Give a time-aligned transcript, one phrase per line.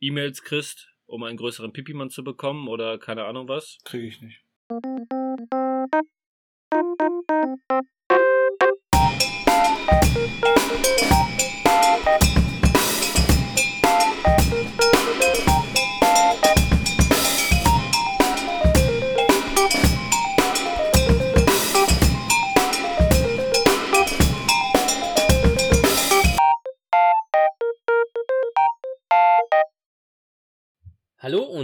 [0.00, 3.78] E-Mails kriegst, um einen größeren Pipimann zu bekommen oder keine Ahnung was.
[3.84, 4.44] Kriege ich nicht.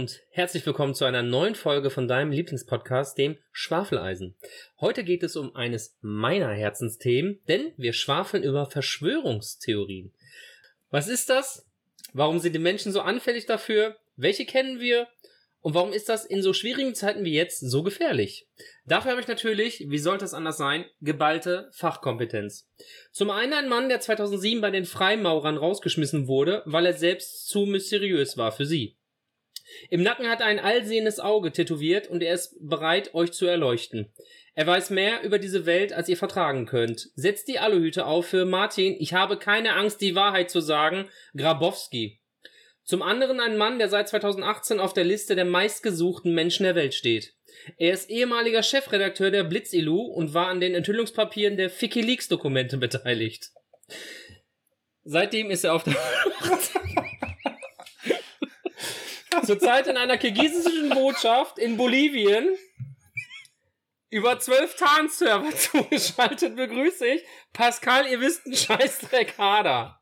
[0.05, 4.35] Und herzlich willkommen zu einer neuen Folge von deinem Lieblingspodcast, dem Schwafeleisen.
[4.79, 10.13] Heute geht es um eines meiner Herzensthemen, denn wir schwafeln über Verschwörungstheorien.
[10.91, 11.65] Was ist das?
[12.13, 13.97] Warum sind die Menschen so anfällig dafür?
[14.15, 15.07] Welche kennen wir?
[15.61, 18.47] Und warum ist das in so schwierigen Zeiten wie jetzt so gefährlich?
[18.85, 22.69] Dafür habe ich natürlich, wie sollte es anders sein, geballte Fachkompetenz.
[23.11, 27.65] Zum einen ein Mann, der 2007 bei den Freimaurern rausgeschmissen wurde, weil er selbst zu
[27.65, 28.97] mysteriös war für sie.
[29.89, 34.11] Im Nacken hat er ein allsehendes Auge tätowiert und er ist bereit, euch zu erleuchten.
[34.53, 37.09] Er weiß mehr über diese Welt, als ihr vertragen könnt.
[37.15, 42.21] Setzt die Aluhüte auf für Martin, ich habe keine Angst, die Wahrheit zu sagen, Grabowski.
[42.85, 46.93] Zum anderen ein Mann, der seit 2018 auf der Liste der meistgesuchten Menschen der Welt
[46.93, 47.33] steht.
[47.77, 53.49] Er ist ehemaliger Chefredakteur der Blitzilu und war an den Enthüllungspapieren der Wikileaks Dokumente beteiligt.
[55.03, 55.95] Seitdem ist er auf der
[59.43, 62.55] Zurzeit in einer kirgisischen Botschaft in Bolivien
[64.09, 69.99] über zwölf Tarnserver zugeschaltet begrüße ich Pascal, ihr wisst einen Scheißdreck Hader.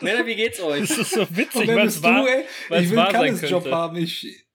[0.00, 0.88] Männer, wie geht's euch?
[0.88, 2.44] Das ist so witzig, was war, du, ey?
[2.68, 3.76] was Ich will keinen Job könnte.
[3.76, 3.96] haben.
[3.96, 4.46] Ich,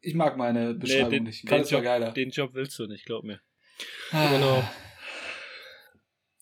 [0.00, 1.50] ich mag meine Nee, Beschreibung den, nicht.
[1.50, 2.12] den, Job, geiler.
[2.12, 3.40] den Job willst du nicht, glaub mir.
[4.12, 4.28] Ah.
[4.30, 4.62] Genau.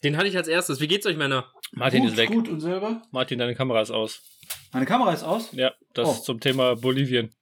[0.02, 0.80] Den hatte ich als erstes.
[0.80, 1.52] Wie geht's euch, Männer?
[1.72, 2.30] Martin gut, ist weg.
[2.30, 3.02] Gut, und selber?
[3.12, 4.22] Martin, deine Kamera ist aus.
[4.72, 5.50] Meine Kamera ist aus?
[5.52, 6.22] Ja, das Oh.
[6.22, 7.34] zum Thema Bolivien.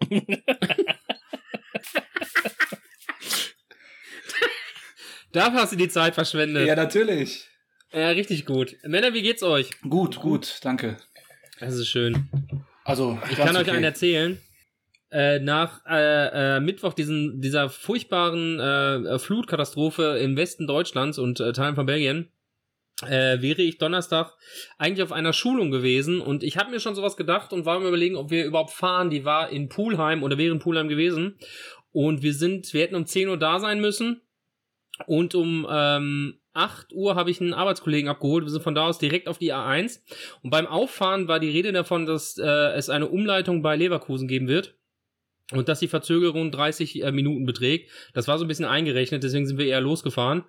[5.32, 6.62] Dafür hast du die Zeit verschwendet.
[6.62, 7.46] Ja, Ja, natürlich.
[7.92, 8.76] richtig gut.
[8.84, 9.70] Männer, wie geht's euch?
[9.82, 10.96] Gut, gut, danke.
[11.60, 12.28] Das ist schön.
[12.84, 13.70] Also, Ich kann euch okay.
[13.72, 14.40] einen erzählen.
[15.12, 21.52] Äh, nach äh, äh, Mittwoch diesen, dieser furchtbaren äh, Flutkatastrophe im Westen Deutschlands und äh,
[21.52, 22.30] Teilen von Belgien
[23.02, 24.34] äh, wäre ich Donnerstag
[24.78, 27.88] eigentlich auf einer Schulung gewesen und ich habe mir schon sowas gedacht und war mir
[27.88, 29.10] überlegen, ob wir überhaupt fahren.
[29.10, 31.38] Die war in Pulheim oder wäre in Pulheim gewesen
[31.92, 34.20] und wir sind, wir hätten um 10 Uhr da sein müssen
[35.06, 38.44] und um ähm, 8 Uhr habe ich einen Arbeitskollegen abgeholt.
[38.44, 40.00] Wir sind von da aus direkt auf die A1
[40.42, 44.48] und beim Auffahren war die Rede davon, dass äh, es eine Umleitung bei Leverkusen geben
[44.48, 44.74] wird.
[45.52, 47.90] Und dass die Verzögerung 30 äh, Minuten beträgt.
[48.14, 50.44] Das war so ein bisschen eingerechnet, deswegen sind wir eher losgefahren.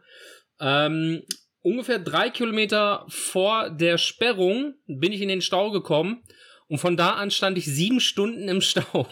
[0.59, 1.23] Ähm,
[1.61, 6.23] ungefähr drei Kilometer vor der Sperrung bin ich in den Stau gekommen.
[6.67, 9.07] Und von da an stand ich sieben Stunden im Stau.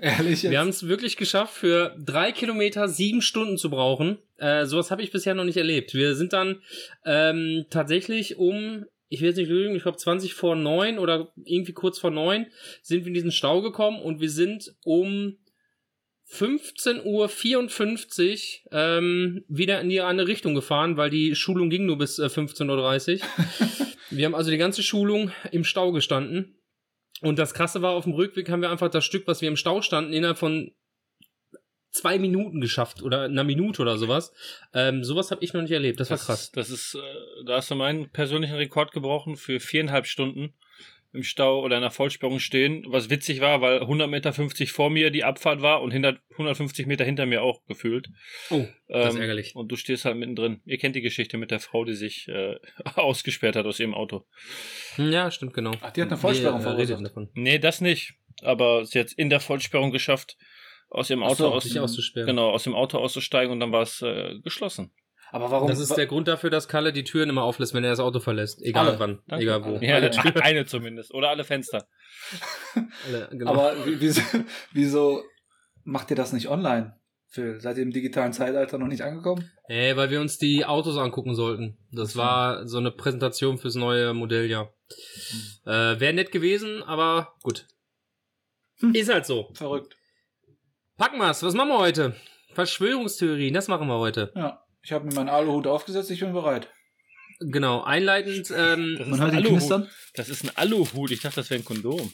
[0.00, 0.50] Ehrlich jetzt?
[0.50, 4.18] Wir haben es wirklich geschafft, für drei Kilometer sieben Stunden zu brauchen.
[4.36, 5.94] Äh, sowas habe ich bisher noch nicht erlebt.
[5.94, 6.60] Wir sind dann
[7.04, 11.72] ähm, tatsächlich um, ich will jetzt nicht lügen, ich glaube 20 vor neun oder irgendwie
[11.72, 12.46] kurz vor neun
[12.82, 15.38] sind wir in diesen Stau gekommen und wir sind um
[16.30, 22.18] 15.54 Uhr ähm, wieder in die andere Richtung gefahren, weil die Schulung ging nur bis
[22.18, 23.26] äh, 15.30 Uhr.
[24.10, 26.58] wir haben also die ganze Schulung im Stau gestanden.
[27.22, 29.56] Und das Krasse war, auf dem Rückweg haben wir einfach das Stück, was wir im
[29.56, 30.72] Stau standen, innerhalb von
[31.90, 34.32] zwei Minuten geschafft oder einer Minute oder sowas.
[34.74, 36.00] Ähm, sowas habe ich noch nicht erlebt.
[36.00, 36.52] Das war krass.
[36.52, 40.52] Das ist, äh, da hast du meinen persönlichen Rekord gebrochen für viereinhalb Stunden
[41.16, 42.84] im Stau oder in der Vollsperrung stehen.
[42.88, 46.86] Was witzig war, weil 100 Meter 50 vor mir die Abfahrt war und hinter, 150
[46.86, 48.08] Meter hinter mir auch gefühlt.
[48.50, 49.56] Oh, das ist Ähm, ärgerlich.
[49.56, 50.60] Und du stehst halt mittendrin.
[50.64, 52.56] Ihr kennt die Geschichte mit der Frau, die sich äh,
[52.94, 54.24] ausgesperrt hat aus ihrem Auto.
[54.96, 55.72] Ja, stimmt, genau.
[55.80, 57.04] Ach, die hat eine Vollsperrung Wir, äh, verursacht.
[57.04, 57.28] davon.
[57.34, 58.14] Nee, das nicht.
[58.42, 60.36] Aber sie hat in der Vollsperrung geschafft,
[60.90, 62.26] aus ihrem Auto so, aus, Sich auszusperren.
[62.28, 64.92] genau, aus dem Auto auszusteigen und dann war es äh, geschlossen.
[65.32, 65.68] Aber warum?
[65.68, 68.20] Das ist der Grund dafür, dass Kalle die Türen immer auflässt, wenn er das Auto
[68.20, 68.62] verlässt.
[68.62, 68.98] Egal Alle.
[69.00, 69.44] wann, Danke.
[69.44, 69.76] egal wo.
[69.84, 71.12] Ja, Alle eine, eine zumindest.
[71.14, 71.86] Oder alle Fenster.
[73.06, 73.50] Alle, genau.
[73.52, 74.20] Aber wie- wieso,
[74.72, 75.22] wieso
[75.84, 76.94] macht ihr das nicht online?
[77.28, 79.50] Phil, seid ihr im digitalen Zeitalter noch nicht angekommen?
[79.68, 81.76] Ey, weil wir uns die Autos angucken sollten.
[81.90, 82.20] Das so.
[82.20, 84.72] war so eine Präsentation fürs neue Modelljahr.
[85.66, 87.66] Äh, Wäre nett gewesen, aber gut.
[88.78, 88.94] Hm.
[88.94, 89.50] Ist halt so.
[89.54, 89.96] Verrückt.
[90.96, 91.42] Packen wir's.
[91.42, 92.14] Was machen wir heute?
[92.54, 94.32] Verschwörungstheorien, das machen wir heute.
[94.36, 94.62] Ja.
[94.86, 96.68] Ich habe mir meinen Aluhut aufgesetzt, ich bin bereit.
[97.40, 99.50] Genau, einleitend, ähm, Das Man ist hört ein Aluhut.
[99.58, 99.90] knistern.
[100.14, 101.10] Das ist ein Aluhut.
[101.10, 102.12] Ich dachte, das wäre ein Kondom.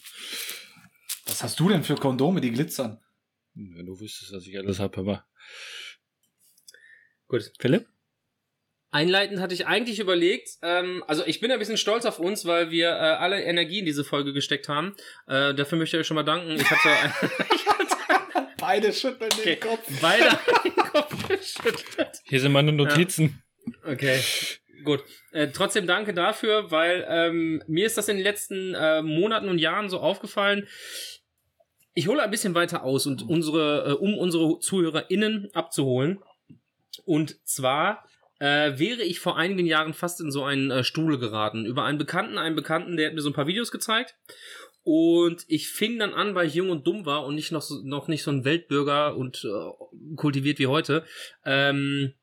[1.26, 2.98] Was hast du denn für Kondome, die glitzern?
[3.52, 5.26] Wenn du wüsstest, was ich alles habe, aber.
[7.28, 7.52] gut.
[7.60, 7.86] Philipp?
[8.90, 12.70] Einleitend hatte ich eigentlich überlegt, ähm, also ich bin ein bisschen stolz auf uns, weil
[12.70, 14.96] wir äh, alle Energie in diese Folge gesteckt haben.
[15.26, 16.52] Äh, dafür möchte ich euch schon mal danken.
[16.52, 17.81] Ich hatte, ich hatte
[18.62, 19.56] Beide schütteln Okay.
[19.61, 20.00] den Kopf.
[20.00, 22.23] beide den Kopf geschüttelt.
[22.25, 23.43] Hier sind meine Notizen.
[23.85, 24.20] Okay,
[24.85, 25.03] gut.
[25.32, 29.59] Äh, trotzdem danke dafür, weil ähm, mir ist das in den letzten äh, Monaten und
[29.59, 30.69] Jahren so aufgefallen.
[31.94, 36.20] Ich hole ein bisschen weiter aus und unsere, äh, um unsere ZuhörerInnen abzuholen.
[37.05, 38.05] Und zwar
[38.38, 41.67] äh, wäre ich vor einigen Jahren fast in so einen äh, Stuhl geraten.
[41.67, 44.14] Über einen Bekannten, einen Bekannten, der hat mir so ein paar Videos gezeigt.
[44.84, 48.08] Und ich fing dann an, weil ich jung und dumm war und nicht noch, noch
[48.08, 51.05] nicht so ein Weltbürger und äh, kultiviert wie heute,
[51.44, 52.14] ähm,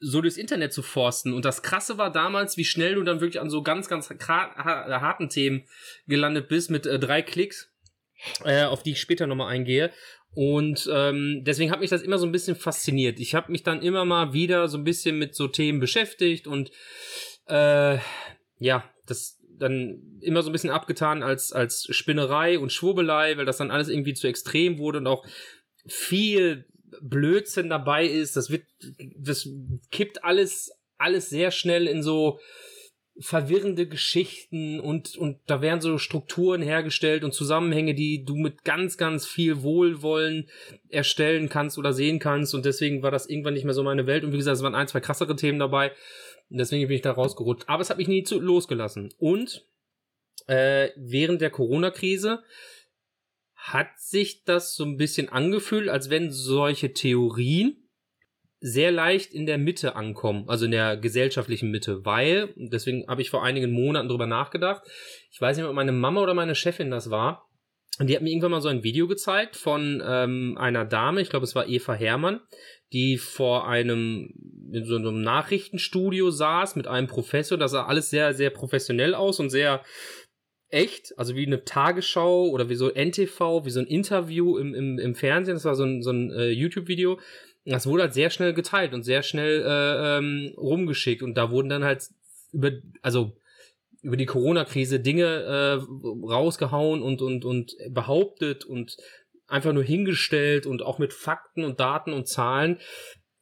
[0.00, 1.32] so durchs Internet zu forsten.
[1.32, 5.28] Und das Krasse war damals, wie schnell du dann wirklich an so ganz, ganz harten
[5.28, 5.62] Themen
[6.08, 7.70] gelandet bist mit äh, drei Klicks,
[8.44, 9.92] äh, auf die ich später nochmal eingehe.
[10.34, 13.20] Und ähm, deswegen hat mich das immer so ein bisschen fasziniert.
[13.20, 16.72] Ich habe mich dann immer mal wieder so ein bisschen mit so Themen beschäftigt und
[17.48, 17.98] äh,
[18.58, 23.58] ja, das dann immer so ein bisschen abgetan als, als Spinnerei und Schwurbelei, weil das
[23.58, 25.26] dann alles irgendwie zu extrem wurde und auch
[25.86, 26.66] viel
[27.00, 28.36] Blödsinn dabei ist.
[28.36, 28.64] Das wird,
[29.16, 29.48] das
[29.90, 32.38] kippt alles, alles sehr schnell in so
[33.18, 38.96] verwirrende Geschichten und, und da werden so Strukturen hergestellt und Zusammenhänge, die du mit ganz,
[38.96, 40.48] ganz viel Wohlwollen
[40.88, 42.54] erstellen kannst oder sehen kannst.
[42.54, 44.24] Und deswegen war das irgendwann nicht mehr so meine Welt.
[44.24, 45.92] Und wie gesagt, es waren ein, zwei krassere Themen dabei
[46.58, 47.68] deswegen bin ich da rausgerutscht.
[47.68, 49.66] Aber es hat mich nie zu, losgelassen und
[50.46, 52.42] äh, während der Corona-Krise
[53.54, 57.88] hat sich das so ein bisschen angefühlt, als wenn solche Theorien
[58.58, 63.30] sehr leicht in der Mitte ankommen, also in der gesellschaftlichen Mitte, weil, deswegen habe ich
[63.30, 64.82] vor einigen Monaten drüber nachgedacht,
[65.30, 67.48] ich weiß nicht, ob meine Mama oder meine Chefin das war,
[67.98, 71.30] und die hat mir irgendwann mal so ein Video gezeigt von ähm, einer Dame, ich
[71.30, 72.40] glaube es war Eva Hermann,
[72.92, 74.32] die vor einem,
[74.72, 79.40] in so einem Nachrichtenstudio saß mit einem Professor, das sah alles sehr, sehr professionell aus
[79.40, 79.82] und sehr
[80.68, 84.98] echt, also wie eine Tagesschau oder wie so NTV, wie so ein Interview im, im,
[84.98, 87.18] im Fernsehen, das war so ein, so ein äh, YouTube-Video,
[87.64, 91.22] das wurde halt sehr schnell geteilt und sehr schnell äh, ähm, rumgeschickt.
[91.22, 92.08] Und da wurden dann halt
[92.52, 92.72] über,
[93.02, 93.36] also
[94.02, 98.96] über die Corona-Krise Dinge äh, rausgehauen und, und, und behauptet und
[99.46, 102.78] einfach nur hingestellt und auch mit Fakten und Daten und Zahlen,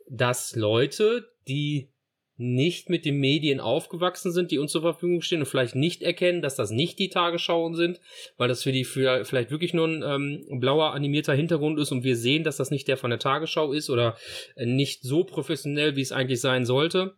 [0.08, 1.92] dass Leute, die
[2.36, 6.40] nicht mit den Medien aufgewachsen sind, die uns zur Verfügung stehen und vielleicht nicht erkennen,
[6.40, 8.00] dass das nicht die Tagesschauen sind,
[8.38, 12.02] weil das für die für vielleicht wirklich nur ein ähm, blauer animierter Hintergrund ist und
[12.02, 14.16] wir sehen, dass das nicht der von der Tagesschau ist oder
[14.56, 17.14] nicht so professionell, wie es eigentlich sein sollte,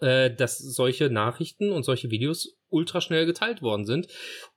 [0.00, 4.08] äh, dass solche Nachrichten und solche Videos ultra schnell geteilt worden sind.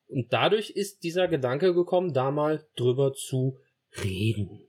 [0.08, 3.60] Und dadurch ist dieser Gedanke gekommen, da mal drüber zu
[4.04, 4.68] reden.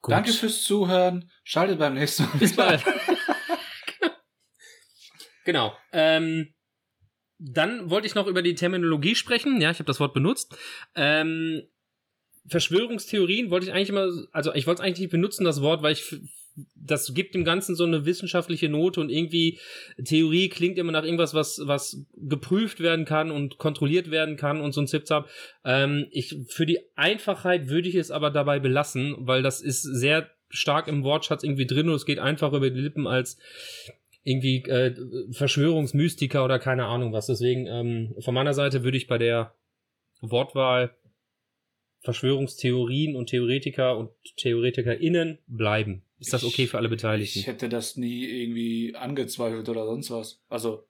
[0.00, 0.12] Gut.
[0.12, 1.30] Danke fürs Zuhören.
[1.42, 2.38] Schaltet beim nächsten Mal.
[2.38, 2.84] Bis bald.
[5.44, 5.76] genau.
[5.92, 6.54] Ähm,
[7.38, 9.60] dann wollte ich noch über die Terminologie sprechen.
[9.60, 10.56] Ja, ich habe das Wort benutzt.
[10.94, 11.62] Ähm,
[12.48, 15.92] Verschwörungstheorien wollte ich eigentlich immer, also ich wollte es eigentlich nicht benutzen, das Wort, weil
[15.92, 16.16] ich,
[16.74, 19.58] das gibt dem Ganzen so eine wissenschaftliche Note und irgendwie
[20.04, 24.72] Theorie klingt immer nach irgendwas, was, was geprüft werden kann und kontrolliert werden kann und
[24.72, 25.28] so ein Zipzap.
[25.64, 30.30] Ähm, ich, für die Einfachheit würde ich es aber dabei belassen, weil das ist sehr
[30.50, 33.38] stark im Wortschatz irgendwie drin und es geht einfach über die Lippen als
[34.24, 34.94] irgendwie äh,
[35.32, 37.26] Verschwörungsmystiker oder keine Ahnung was.
[37.26, 39.54] Deswegen ähm, von meiner Seite würde ich bei der
[40.20, 40.96] Wortwahl
[42.00, 46.04] Verschwörungstheorien und Theoretiker und TheoretikerInnen bleiben.
[46.18, 47.38] Ist das okay für alle Beteiligten?
[47.38, 50.42] Ich hätte das nie irgendwie angezweifelt oder sonst was.
[50.48, 50.88] Also,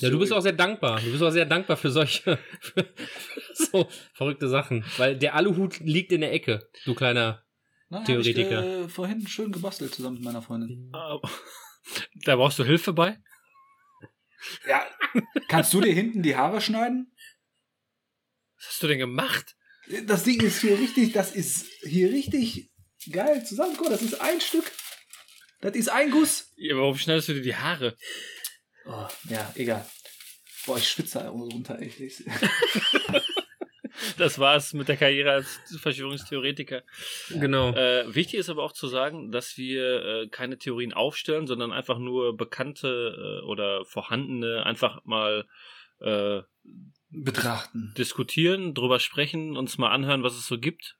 [0.00, 1.00] Ja, du bist auch sehr dankbar.
[1.00, 2.88] Du bist auch sehr dankbar für solche für,
[3.54, 4.84] so verrückte Sachen.
[4.96, 7.44] Weil der Aluhut liegt in der Ecke, du kleiner.
[7.88, 8.56] Nein, Theoretiker.
[8.58, 10.92] Hab ich, äh, vorhin schön gebastelt zusammen mit meiner Freundin.
[12.24, 13.18] Da brauchst du Hilfe bei?
[14.68, 14.86] Ja,
[15.48, 17.12] kannst du dir hinten die Haare schneiden?
[18.56, 19.56] Was hast du denn gemacht?
[20.06, 22.70] Das Ding ist hier richtig, das ist hier richtig
[23.10, 23.74] geil zusammen.
[23.76, 24.70] Guck mal, das ist ein Stück.
[25.60, 26.52] Das ist ein Guss.
[26.56, 27.96] Ja, warum schneidest du dir die Haare?
[28.86, 29.86] Oh, ja, egal.
[30.66, 31.78] Boah, ich schwitze da runter.
[31.80, 32.00] Echt.
[32.00, 32.24] Ich-
[34.16, 36.82] Das war's mit der Karriere als Verschwörungstheoretiker.
[37.30, 37.70] Genau.
[37.72, 41.98] Äh, wichtig ist aber auch zu sagen, dass wir äh, keine Theorien aufstellen, sondern einfach
[41.98, 45.46] nur bekannte äh, oder vorhandene einfach mal
[46.00, 46.40] äh,
[47.12, 47.94] Betrachten.
[47.96, 50.96] diskutieren, drüber sprechen, uns mal anhören, was es so gibt.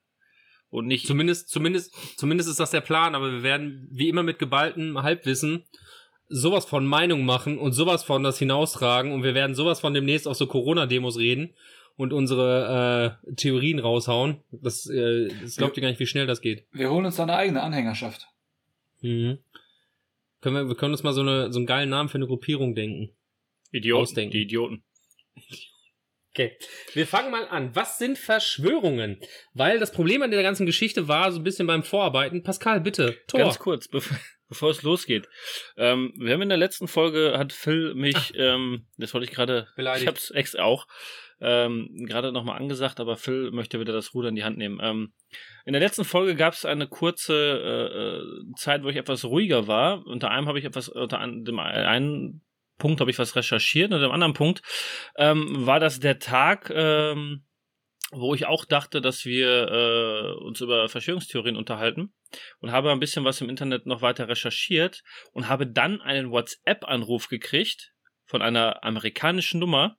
[0.69, 1.05] Und nicht.
[1.05, 5.65] Zumindest, zumindest, zumindest ist das der Plan, aber wir werden wie immer mit geballtem Halbwissen
[6.29, 10.27] sowas von Meinung machen und sowas von das hinaustragen und wir werden sowas von demnächst
[10.27, 11.53] auf so Corona-Demos reden
[11.95, 14.41] und unsere äh, Theorien raushauen.
[14.51, 16.65] Das, äh, das glaubt ihr gar nicht, wie schnell das geht.
[16.71, 18.27] Wir holen uns da eine eigene Anhängerschaft.
[19.01, 19.37] Mhm.
[20.41, 22.73] Können wir, wir können uns mal so, eine, so einen geilen Namen für eine Gruppierung
[22.73, 23.11] denken.
[23.71, 24.01] Idioten.
[24.01, 24.31] Ausdenken.
[24.31, 24.83] Die Idioten.
[26.35, 26.57] Okay,
[26.93, 27.75] wir fangen mal an.
[27.75, 29.19] Was sind Verschwörungen?
[29.53, 32.41] Weil das Problem an der ganzen Geschichte war so ein bisschen beim Vorarbeiten.
[32.41, 33.39] Pascal, bitte, Tor.
[33.41, 34.17] Ganz kurz, bevor,
[34.49, 35.27] bevor es losgeht.
[35.77, 39.67] Ähm, wir haben in der letzten Folge, hat Phil mich, ähm, das wollte ich gerade,
[39.77, 40.87] ich hab's ex auch,
[41.39, 44.79] ähm, gerade nochmal angesagt, aber Phil möchte wieder das Ruder in die Hand nehmen.
[44.81, 45.13] Ähm,
[45.65, 49.67] in der letzten Folge gab es eine kurze äh, äh, Zeit, wo ich etwas ruhiger
[49.67, 50.03] war.
[50.07, 52.41] Unter einem habe ich etwas, unter an- dem einen
[52.83, 54.61] Punkt habe ich was recherchiert, unter dem anderen Punkt
[55.15, 57.45] ähm, war das der Tag, ähm,
[58.11, 62.13] wo ich auch dachte, dass wir äh, uns über Verschwörungstheorien unterhalten
[62.59, 67.29] und habe ein bisschen was im Internet noch weiter recherchiert und habe dann einen WhatsApp-Anruf
[67.29, 67.93] gekriegt
[68.25, 69.95] von einer amerikanischen Nummer,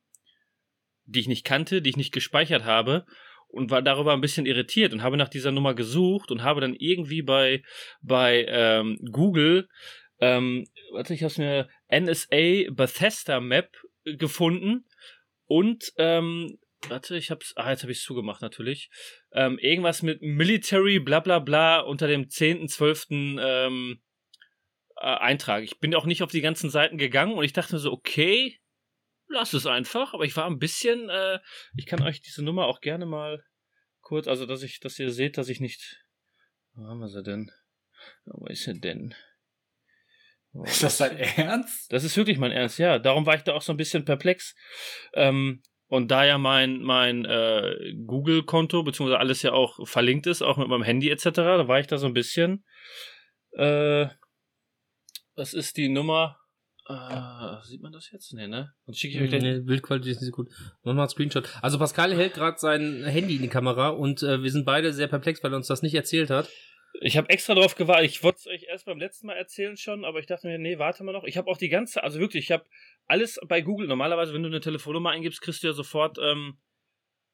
[1.07, 3.07] die ich nicht kannte, die ich nicht gespeichert habe
[3.49, 6.75] und war darüber ein bisschen irritiert und habe nach dieser Nummer gesucht und habe dann
[6.75, 7.63] irgendwie bei
[8.03, 9.69] bei ähm, Google
[10.21, 11.69] ähm, warte, ich habe mir
[12.01, 14.87] NSA Bethesda Map gefunden
[15.47, 16.59] und ähm,
[16.89, 18.91] warte, ich hab's, ah, jetzt habe ich es zugemacht natürlich.
[19.33, 23.07] Ähm, irgendwas mit Military, bla bla bla, unter dem 10., 12.
[23.11, 24.03] Ähm,
[24.97, 25.65] äh, Eintrag.
[25.65, 28.61] Ich bin auch nicht auf die ganzen Seiten gegangen und ich dachte so, okay,
[29.29, 30.15] lass es einfach.
[30.15, 31.41] Aber ich war ein bisschen, äh,
[31.77, 33.45] ich kann euch diese Nummer auch gerne mal
[34.01, 36.05] kurz, also dass ich, dass ihr seht, dass ich nicht.
[36.75, 37.51] Wo haben wir sie denn?
[38.25, 39.15] Wo ist sie denn?
[40.65, 41.93] Ist das dein Ernst?
[41.93, 42.99] das ist wirklich mein Ernst, ja.
[42.99, 44.55] Darum war ich da auch so ein bisschen perplex.
[45.13, 50.57] Ähm, und da ja mein, mein äh, Google-Konto, beziehungsweise alles ja auch verlinkt ist, auch
[50.57, 52.65] mit meinem Handy etc., da war ich da so ein bisschen.
[53.53, 54.07] Äh,
[55.35, 56.39] was ist die Nummer?
[56.87, 58.33] Äh, sieht man das jetzt?
[58.35, 58.73] Nee, ne?
[58.87, 59.43] Dann schicke ich euch gleich.
[59.43, 60.51] Nee, Bildqualität ist nicht so gut.
[60.83, 61.49] Mach mal einen Screenshot.
[61.63, 65.09] Also Pascal hält gerade sein Handy in die Kamera und äh, wir sind beide sehr
[65.09, 66.49] perplex, weil er uns das nicht erzählt hat.
[67.01, 68.11] Ich habe extra drauf gewartet.
[68.11, 70.79] Ich wollte es euch erst beim letzten Mal erzählen schon, aber ich dachte mir, nee,
[70.79, 71.25] warte mal noch.
[71.25, 72.65] Ich habe auch die ganze, also wirklich, ich habe
[73.07, 73.89] alles bei Google.
[73.89, 76.59] Normalerweise, wenn du eine Telefonnummer eingibst, kriegst du ja sofort ähm,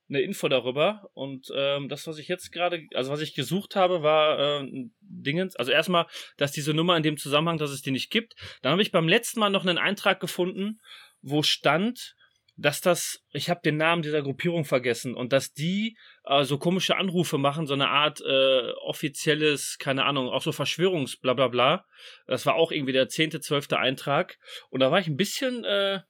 [0.08, 1.10] eine Info darüber.
[1.14, 5.56] Und ähm, das, was ich jetzt gerade, also was ich gesucht habe, war äh, Dingens.
[5.56, 8.34] Also erstmal, dass diese Nummer in dem Zusammenhang, dass es die nicht gibt.
[8.62, 10.80] Dann habe ich beim letzten Mal noch einen Eintrag gefunden,
[11.22, 12.16] wo stand,
[12.60, 16.96] dass das, ich habe den Namen dieser Gruppierung vergessen und dass die äh, so komische
[16.96, 21.86] Anrufe machen, so eine Art äh, offizielles, keine Ahnung, auch so Verschwörungs, bla bla bla.
[22.26, 23.72] Das war auch irgendwie der 10., 12.
[23.72, 24.38] Eintrag.
[24.68, 26.00] Und da war ich ein bisschen, äh,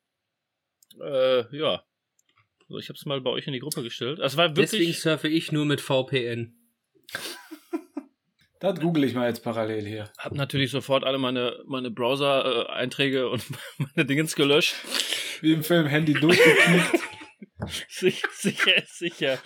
[1.00, 1.84] äh, ja.
[2.68, 4.18] Also ich habe es mal bei euch in die Gruppe gestellt.
[4.18, 5.00] Das war Deswegen wirklich.
[5.00, 6.56] surfe ich nur mit VPN.
[8.60, 10.12] Das google ich mal jetzt parallel hier.
[10.18, 13.42] Hab natürlich sofort alle meine, meine Browser-Einträge und
[13.78, 14.74] meine Dingens gelöscht.
[15.40, 17.00] Wie im Film Handy durchgeknickt,
[17.88, 19.38] sicher, sicher sicher.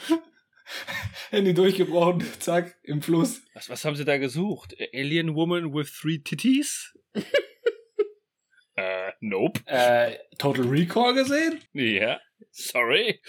[1.30, 3.42] Handy durchgebrochen, zack, im Fluss.
[3.54, 4.74] Was, was haben sie da gesucht?
[4.92, 6.92] Alien Woman with three titties?
[8.74, 9.60] äh, nope.
[9.66, 11.60] Äh, Total Recall gesehen?
[11.72, 12.18] Ja,
[12.50, 13.20] sorry.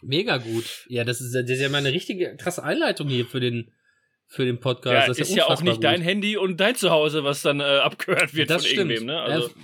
[0.00, 0.86] Mega gut.
[0.88, 3.73] Ja, das ist, das ist ja mal eine richtige krasse Einleitung hier für den,
[4.34, 4.94] für den Podcast.
[4.94, 7.64] Ja, das ist, ja auch unfassbar nicht dein Handy und dein Zuhause, was dann äh,
[7.64, 8.90] abgehört wird Das von stimmt.
[8.90, 9.20] irgendwem, ne?
[9.20, 9.54] Also, Ja,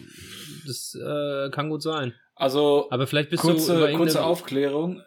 [0.67, 2.15] das äh, kann gut sein.
[2.35, 5.03] Also, Aber vielleicht bist du kurze, irgendeine- kurze Aufklärung.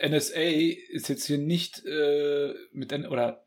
[0.00, 3.44] NSA ist jetzt hier nicht äh, mit, N oder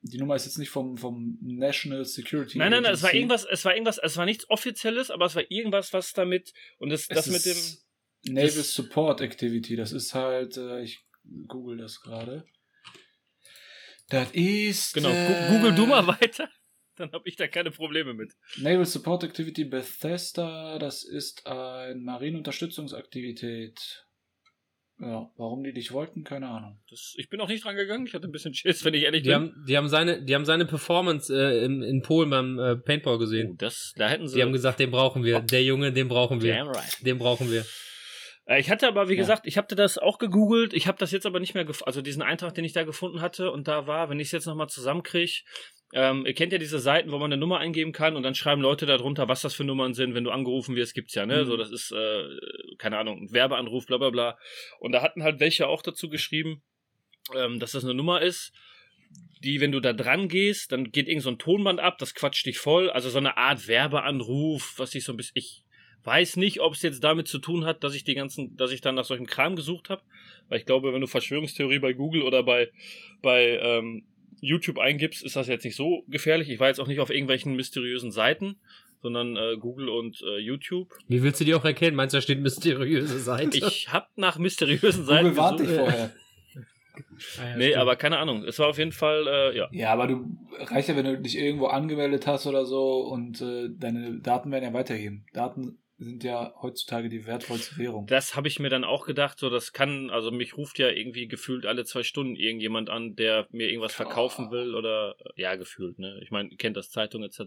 [0.00, 3.44] die Nummer ist jetzt nicht vom, vom National Security nein, nein, nein, es war irgendwas,
[3.48, 7.06] es war irgendwas, es war nichts Offizielles, aber es war irgendwas, was damit, und das,
[7.06, 7.86] das Es mit dem, ist
[8.26, 11.04] Naval das- Support Activity, das ist halt, äh, ich
[11.46, 12.44] google das gerade.
[14.12, 14.94] Das ist.
[14.94, 16.48] genau, äh, google du mal weiter,
[16.96, 18.32] dann habe ich da keine Probleme mit.
[18.58, 24.06] Naval Support Activity Bethesda, das ist ein Marineunterstützungsaktivität.
[25.00, 26.80] Ja, warum die dich wollten, keine Ahnung.
[26.88, 29.22] Das, ich bin auch nicht dran gegangen, ich hatte ein bisschen Schiss, wenn ich ehrlich
[29.22, 29.34] Die bin.
[29.34, 33.16] haben, die haben seine, die haben seine Performance äh, in, in Polen beim äh, Paintball
[33.16, 33.56] oh, gesehen.
[33.56, 34.36] das, da hätten sie.
[34.36, 35.40] Die haben gesagt, den brauchen wir.
[35.40, 36.54] Der Junge, den brauchen wir.
[36.54, 36.98] Damn right.
[37.04, 37.66] Den brauchen wir.
[38.46, 39.18] Äh, Ich hatte aber, wie Ja.
[39.20, 40.72] gesagt, ich hatte das auch gegoogelt.
[40.74, 43.20] Ich habe das jetzt aber nicht mehr, gef also diesen Eintrag, den ich da gefunden
[43.20, 43.50] hatte.
[43.50, 45.42] Und da war, wenn ich es jetzt nochmal zusammenkriege,
[45.94, 48.62] ähm, ihr kennt ja diese Seiten, wo man eine Nummer eingeben kann und dann schreiben
[48.62, 50.14] Leute darunter, was das für Nummern sind.
[50.14, 51.42] Wenn du angerufen wirst, gibt's ja, ne?
[51.42, 51.46] Mhm.
[51.46, 52.24] So, das ist, äh,
[52.78, 54.38] keine Ahnung, ein Werbeanruf, bla bla bla.
[54.80, 56.62] Und da hatten halt welche auch dazu geschrieben,
[57.36, 58.52] ähm, dass das eine Nummer ist,
[59.44, 62.46] die, wenn du da dran gehst, dann geht irgend so ein Tonband ab, das quatscht
[62.46, 62.90] dich voll.
[62.90, 65.32] Also so eine Art Werbeanruf, was ich so ein bisschen.
[65.36, 65.62] Ich
[66.04, 68.80] weiß nicht, ob es jetzt damit zu tun hat, dass ich die ganzen, dass ich
[68.80, 70.02] dann nach solchem Kram gesucht habe.
[70.48, 72.70] Weil ich glaube, wenn du Verschwörungstheorie bei Google oder bei,
[73.22, 74.04] bei ähm,
[74.40, 76.50] YouTube eingibst, ist das jetzt nicht so gefährlich.
[76.50, 78.56] Ich war jetzt auch nicht auf irgendwelchen mysteriösen Seiten,
[79.00, 80.92] sondern äh, Google und äh, YouTube.
[81.08, 81.96] Wie willst du die auch erkennen?
[81.96, 83.58] Meinst du, da steht mysteriöse Seite?
[83.58, 85.80] Ich habe nach mysteriösen Seiten Google dich gesucht.
[85.80, 86.12] vorher.
[87.40, 87.78] Ah, ja, nee, stimmt.
[87.78, 88.44] aber keine Ahnung.
[88.44, 89.68] Es war auf jeden Fall, äh, ja.
[89.72, 93.70] Ja, aber du reicht ja, wenn du dich irgendwo angemeldet hast oder so und äh,
[93.70, 95.24] deine Daten werden ja weitergeben.
[95.32, 98.06] Daten sind ja heutzutage die wertvollste Währung.
[98.06, 101.28] Das habe ich mir dann auch gedacht, so das kann, also mich ruft ja irgendwie
[101.28, 104.50] gefühlt alle zwei Stunden irgendjemand an, der mir irgendwas verkaufen Oh.
[104.50, 106.20] will oder ja, gefühlt, ne?
[106.22, 107.40] Ich meine, kennt das Zeitung etc.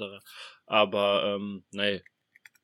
[0.65, 2.01] Aber ähm, nee.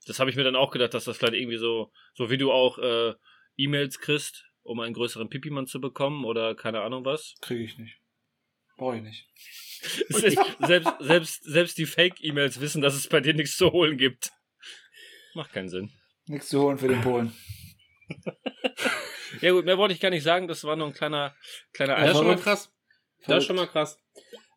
[0.08, 2.52] Das habe ich mir dann auch gedacht, dass das vielleicht irgendwie so, so wie du
[2.52, 3.14] auch äh,
[3.58, 7.36] E-Mails kriegst, um einen größeren Pipimann zu bekommen oder keine Ahnung was.
[7.42, 8.00] Kriege ich nicht.
[8.78, 9.28] Brauche ich nicht.
[10.10, 14.32] Selbst, selbst, selbst die Fake-E-Mails wissen, dass es bei dir nichts zu holen gibt.
[15.34, 15.92] Macht keinen Sinn.
[16.28, 17.34] Nichts zu holen für den Polen.
[19.40, 20.50] Ja gut, mehr wollte ich gar nicht sagen.
[20.50, 21.34] Das war nur ein kleiner,
[21.72, 22.70] kleiner Das ist schon mal krass.
[23.26, 23.98] Das ist schon mal krass.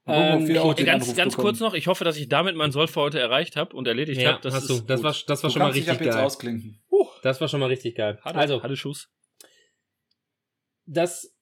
[0.07, 3.21] Ähm, den ganz, ganz kurz noch, ich hoffe, dass ich damit meinen Soll für heute
[3.21, 4.43] erreicht habe und erledigt Ja, habe.
[4.43, 4.81] Das hast du.
[4.81, 5.05] Das gut.
[5.05, 6.25] war, das war Du schon mal richtig ab jetzt geil.
[6.25, 6.83] ausklinken.
[7.23, 8.19] Das war schon mal richtig geil.
[8.23, 9.09] Hatte, Also, hatte Schuss.
[10.87, 11.35] das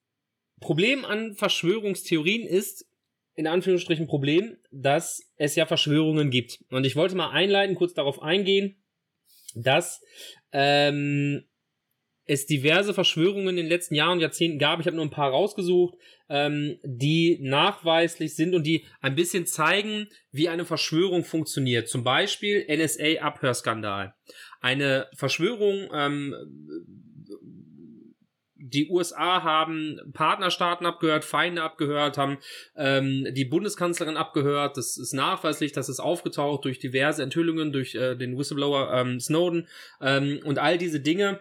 [0.61, 2.87] Problem an Verschwörungstheorien ist,
[3.35, 6.63] in Anführungsstrichen Problem, dass es ja Verschwörungen gibt.
[6.71, 8.82] Und ich wollte mal einleiten, kurz darauf eingehen,
[9.55, 10.03] dass
[10.53, 11.45] ähm,
[12.25, 14.81] es diverse Verschwörungen in den letzten Jahren und Jahrzehnten gab.
[14.81, 15.95] Ich habe nur ein paar rausgesucht,
[16.29, 21.89] ähm, die nachweislich sind und die ein bisschen zeigen, wie eine Verschwörung funktioniert.
[21.89, 24.15] Zum Beispiel NSA-Abhörskandal.
[24.61, 26.35] Eine Verschwörung, ähm,
[28.63, 32.39] die USA haben Partnerstaaten abgehört, Feinde abgehört, haben
[32.77, 34.77] ähm, die Bundeskanzlerin abgehört.
[34.77, 39.67] Das ist nachweislich, das ist aufgetaucht durch diverse Enthüllungen, durch äh, den Whistleblower ähm, Snowden
[40.01, 41.41] ähm, und all diese Dinge.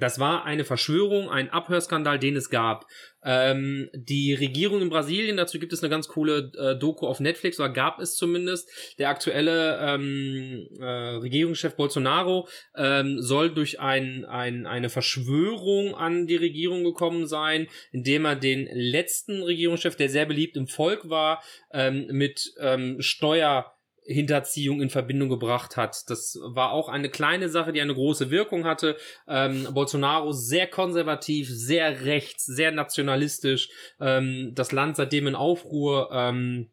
[0.00, 2.86] Das war eine Verschwörung, ein Abhörskandal, den es gab.
[3.22, 7.60] Ähm, die Regierung in Brasilien, dazu gibt es eine ganz coole äh, Doku auf Netflix,
[7.60, 8.70] oder gab es zumindest.
[8.98, 16.36] Der aktuelle ähm, äh, Regierungschef Bolsonaro ähm, soll durch ein, ein, eine Verschwörung an die
[16.36, 22.06] Regierung gekommen sein, indem er den letzten Regierungschef, der sehr beliebt im Volk war, ähm,
[22.10, 26.10] mit ähm, Steuer Hinterziehung in Verbindung gebracht hat.
[26.10, 28.96] Das war auch eine kleine Sache, die eine große Wirkung hatte.
[29.28, 33.70] Ähm, Bolsonaro sehr konservativ, sehr rechts, sehr nationalistisch.
[34.00, 36.10] Ähm, das Land seitdem in Aufruhr.
[36.12, 36.70] Ähm,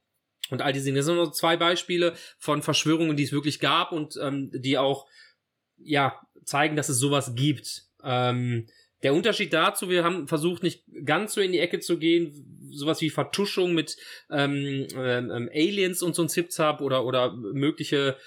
[0.49, 0.97] und all diese Dinge.
[0.97, 5.05] Das sind nur zwei Beispiele von Verschwörungen, die es wirklich gab und ähm, die auch
[5.77, 7.83] ja zeigen, dass es sowas gibt.
[8.03, 8.67] Ähm,
[9.03, 13.01] der Unterschied dazu, wir haben versucht, nicht ganz so in die Ecke zu gehen, sowas
[13.01, 13.97] wie Vertuschung mit
[14.29, 18.17] ähm, ähm, Aliens und so ein Zip-Zap oder, oder mögliche,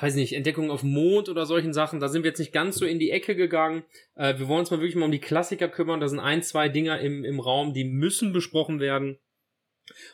[0.00, 2.00] weiß nicht, Entdeckungen auf Mond oder solchen Sachen.
[2.00, 3.84] Da sind wir jetzt nicht ganz so in die Ecke gegangen.
[4.14, 6.00] Äh, wir wollen uns mal wirklich mal um die Klassiker kümmern.
[6.00, 9.18] Da sind ein, zwei Dinger im, im Raum, die müssen besprochen werden.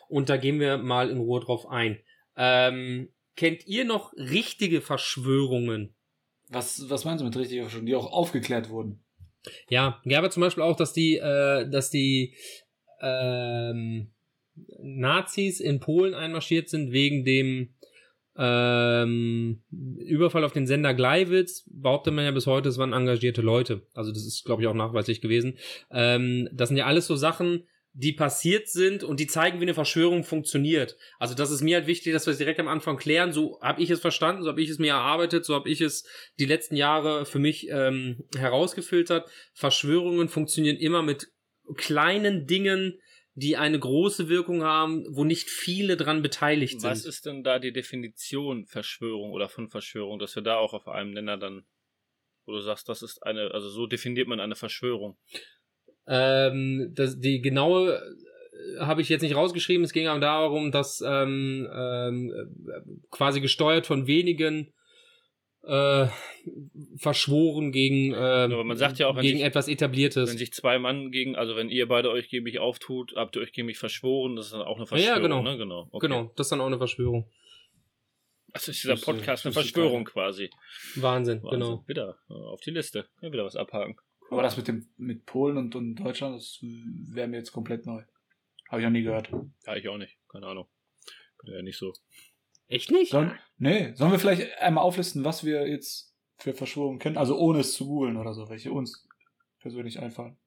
[0.07, 1.99] Und da gehen wir mal in Ruhe drauf ein.
[2.35, 5.95] Ähm, kennt ihr noch richtige Verschwörungen?
[6.49, 9.02] Was, was meinst du mit richtiger Verschwörung, die auch aufgeklärt wurden?
[9.69, 12.35] Ja, ja, aber zum Beispiel auch, dass die, äh, dass die
[13.01, 14.11] ähm,
[14.81, 17.73] Nazis in Polen einmarschiert sind wegen dem
[18.37, 19.61] ähm,
[19.97, 21.69] Überfall auf den Sender Gleiwitz.
[21.69, 23.85] Behauptet man ja bis heute, es waren engagierte Leute.
[23.93, 25.57] Also das ist, glaube ich, auch nachweislich gewesen.
[25.91, 27.63] Ähm, das sind ja alles so Sachen,
[27.95, 30.97] die passiert sind und die zeigen, wie eine Verschwörung funktioniert.
[31.19, 33.31] Also das ist mir halt wichtig, dass wir es direkt am Anfang klären.
[33.31, 36.03] So habe ich es verstanden, so habe ich es mir erarbeitet, so habe ich es
[36.39, 39.29] die letzten Jahre für mich ähm, herausgefiltert.
[39.53, 41.31] Verschwörungen funktionieren immer mit
[41.75, 42.99] kleinen Dingen,
[43.35, 46.89] die eine große Wirkung haben, wo nicht viele dran beteiligt sind.
[46.89, 50.87] Was ist denn da die Definition Verschwörung oder von Verschwörung, dass wir da auch auf
[50.87, 51.65] einem Nenner dann,
[52.45, 55.17] wo du sagst, das ist eine, also so definiert man eine Verschwörung.
[56.07, 59.83] Ähm, das, die genaue äh, habe ich jetzt nicht rausgeschrieben.
[59.83, 64.73] Es ging aber darum, dass ähm, ähm, äh, quasi gesteuert von wenigen
[65.65, 66.07] äh,
[66.97, 70.29] verschworen gegen, äh, aber man sagt ja auch, gegen sich- etwas Etabliertes.
[70.29, 73.41] Wenn sich zwei Mann gegen, also wenn ihr beide euch gegen mich auftut, habt ihr
[73.41, 75.41] euch gegen mich verschworen, das ist dann auch eine Ja, Verschwörung, genau.
[75.41, 75.57] ne?
[75.57, 75.87] Genau.
[75.91, 76.07] Okay.
[76.07, 77.29] Genau, das ist dann auch eine Verschwörung.
[78.51, 80.49] Also ist dieser äh, Podcast eine Verschwörung quasi.
[80.95, 81.59] Wahnsinn, Wahnsinn.
[81.59, 81.83] genau.
[81.87, 83.05] Wieder äh, auf die Liste.
[83.21, 83.95] Ja, wieder was abhaken.
[84.29, 88.03] Aber das mit dem mit Polen und, und Deutschland, das wäre mir jetzt komplett neu.
[88.69, 89.29] Habe ich noch nie gehört.
[89.65, 90.17] Ja, ich auch nicht.
[90.29, 90.67] Keine Ahnung.
[91.43, 91.93] Bin ja nicht so.
[92.67, 93.11] Echt nicht?
[93.11, 97.17] Sollen, nee, sollen wir vielleicht einmal auflisten, was wir jetzt für Verschwörungen kennen?
[97.17, 99.07] Also ohne es zu googeln oder so, welche uns
[99.59, 100.37] persönlich einfallen.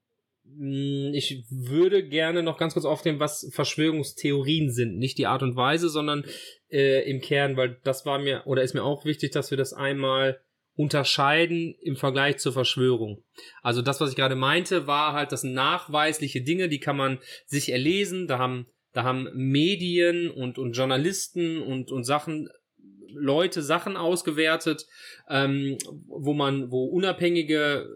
[0.43, 4.97] Mm, Ich würde gerne noch ganz kurz aufnehmen, was Verschwörungstheorien sind.
[4.97, 6.25] Nicht die Art und Weise, sondern
[6.69, 9.73] äh, im Kern, weil das war mir oder ist mir auch wichtig, dass wir das
[9.73, 10.41] einmal
[10.77, 13.23] unterscheiden im Vergleich zur Verschwörung.
[13.63, 17.71] Also das, was ich gerade meinte, war halt, das nachweisliche Dinge, die kann man sich
[17.71, 18.27] erlesen.
[18.27, 22.47] Da haben, da haben Medien und, und Journalisten und, und Sachen
[23.09, 24.85] Leute Sachen ausgewertet,
[25.29, 27.87] ähm, wo man, wo unabhängige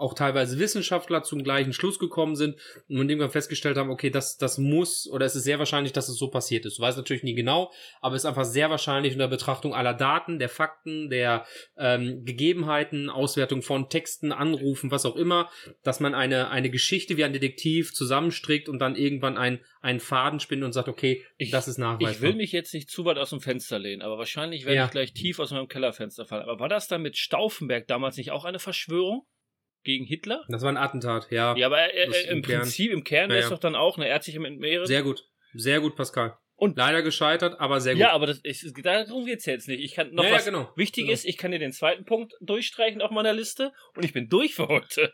[0.00, 2.56] auch teilweise Wissenschaftler zum gleichen Schluss gekommen sind
[2.88, 6.16] und irgendwann festgestellt haben, okay, das, das muss oder es ist sehr wahrscheinlich, dass es
[6.16, 6.78] so passiert ist.
[6.78, 10.38] Du weißt natürlich nie genau, aber es ist einfach sehr wahrscheinlich unter Betrachtung aller Daten,
[10.38, 11.44] der Fakten, der
[11.76, 15.48] ähm, Gegebenheiten, Auswertung von Texten, Anrufen, was auch immer,
[15.82, 20.40] dass man eine, eine Geschichte wie ein Detektiv zusammenstrickt und dann irgendwann ein, einen Faden
[20.40, 22.10] spinnt und sagt, okay, Ich- das ist nachweisbar.
[22.12, 24.84] Ich will mich jetzt nicht zu weit aus dem Fenster lehnen, aber wahrscheinlich werde Ja.
[24.86, 26.42] ich gleich tief aus meinem Kellerfenster fallen.
[26.42, 29.26] Aber war das dann mit Stauffenberg damals nicht auch eine Verschwörung
[29.82, 30.44] gegen Hitler?
[30.48, 31.54] das war ein Attentat, ja.
[31.56, 32.60] Ja, aber äh, Das äh, im, im Kern.
[32.62, 33.50] Prinzip, im Kern Ja, ist ja.
[33.50, 34.86] doch dann auch eine ärztliche Entmehrung.
[34.86, 35.24] Sehr gut.
[35.54, 36.36] Sehr gut, Pascal.
[36.56, 38.02] Und- leider gescheitert, aber sehr gut.
[38.02, 39.82] Ja, aber das ist, darum geht's jetzt nicht.
[39.82, 40.70] Ich kann noch Ja, ja, was genau.
[40.76, 41.14] wichtig Genau.
[41.14, 44.54] ist, ich kann dir den zweiten Punkt durchstreichen auf meiner Liste und ich bin durch
[44.54, 45.12] für heute.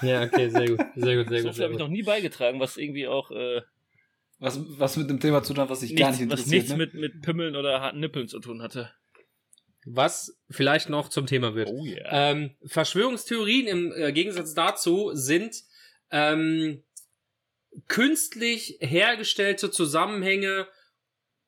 [0.00, 0.80] Ja, okay, sehr gut.
[0.94, 1.54] Sehr gut, sehr gut.
[1.54, 3.60] viel habe ich noch nie beigetragen, was irgendwie auch äh,
[4.38, 6.78] Was, was mit dem Thema zu tun hat, was sich gar nichts, nicht was interessiert.
[6.78, 7.00] nichts ne?
[7.00, 8.90] mit, mit Pimmeln oder harten Nippeln zu tun hatte.
[9.88, 11.68] Was vielleicht noch zum Thema wird.
[11.70, 12.30] Oh ja.
[12.30, 15.62] Ähm, Verschwörungstheorien im äh, Gegensatz dazu sind
[16.10, 16.82] ähm,
[17.88, 20.66] künstlich hergestellte Zusammenhänge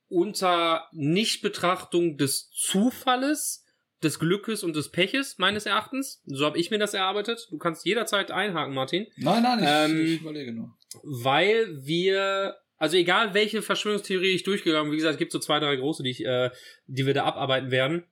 [0.09, 3.65] unter Nichtbetrachtung des Zufalles,
[4.03, 6.23] des Glückes und des Peches, meines Erachtens.
[6.25, 7.49] So habe ich mir das erarbeitet.
[7.51, 9.07] Du kannst jederzeit einhaken, Martin.
[9.17, 10.77] Nein, nein, ich, Ähm, ich überlege nur.
[11.03, 15.77] weil wir, also egal welche Verschwörungstheorie ich durchgegangen wie gesagt, es gibt so zwei, drei
[15.77, 16.51] große, die, ich, äh,
[16.87, 18.05] die wir da abarbeiten werden,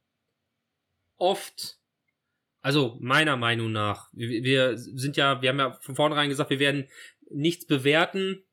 [1.18, 1.78] oft,
[2.60, 6.88] also meiner Meinung nach, wir, sind ja, wir haben ja von vornherein gesagt, wir werden
[7.30, 8.44] nichts bewerten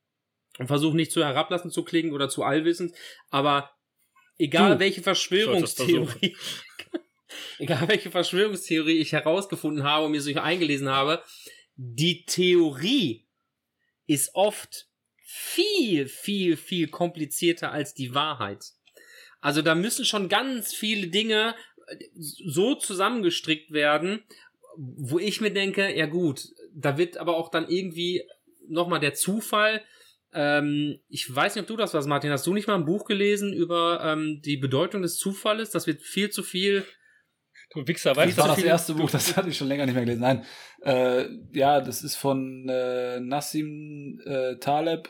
[0.57, 2.93] und versuchen nicht zu herablassen zu klingen oder zu allwissend,
[3.29, 3.71] aber
[4.37, 6.35] egal Du welche Verschwörungstheorie,
[7.59, 11.23] egal welche Verschwörungstheorie ich herausgefunden habe und mir so eingelesen habe,
[11.75, 13.27] die Theorie
[14.05, 14.87] ist oft
[15.25, 18.65] viel, viel, viel komplizierter als die Wahrheit.
[19.41, 21.55] Also da müssen schon ganz viele Dinge
[22.15, 24.23] so zusammengestrickt werden,
[24.77, 28.23] wo ich mir denke, ja gut, da wird aber auch dann irgendwie
[28.67, 29.81] nochmal der Zufall.
[30.33, 32.31] Ähm, ich weiß nicht, ob du das was, Martin.
[32.31, 35.69] Hast du nicht mal ein Buch gelesen über ähm, die Bedeutung des Zufalles?
[35.69, 36.83] Das wird viel zu viel.
[37.71, 39.85] Du Wichser, Das weißt war du, das viele- erste Buch, das hatte ich schon länger
[39.85, 40.21] nicht mehr gelesen.
[40.21, 40.45] Nein,
[40.83, 41.25] äh,
[41.57, 45.09] ja, das ist von äh, Nassim äh, Taleb.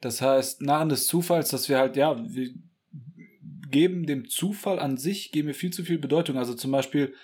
[0.00, 2.50] Das heißt, Narren des Zufalls, dass wir halt, ja, wir
[3.70, 6.38] geben dem Zufall an sich, geben wir viel zu viel Bedeutung.
[6.38, 7.14] Also zum Beispiel,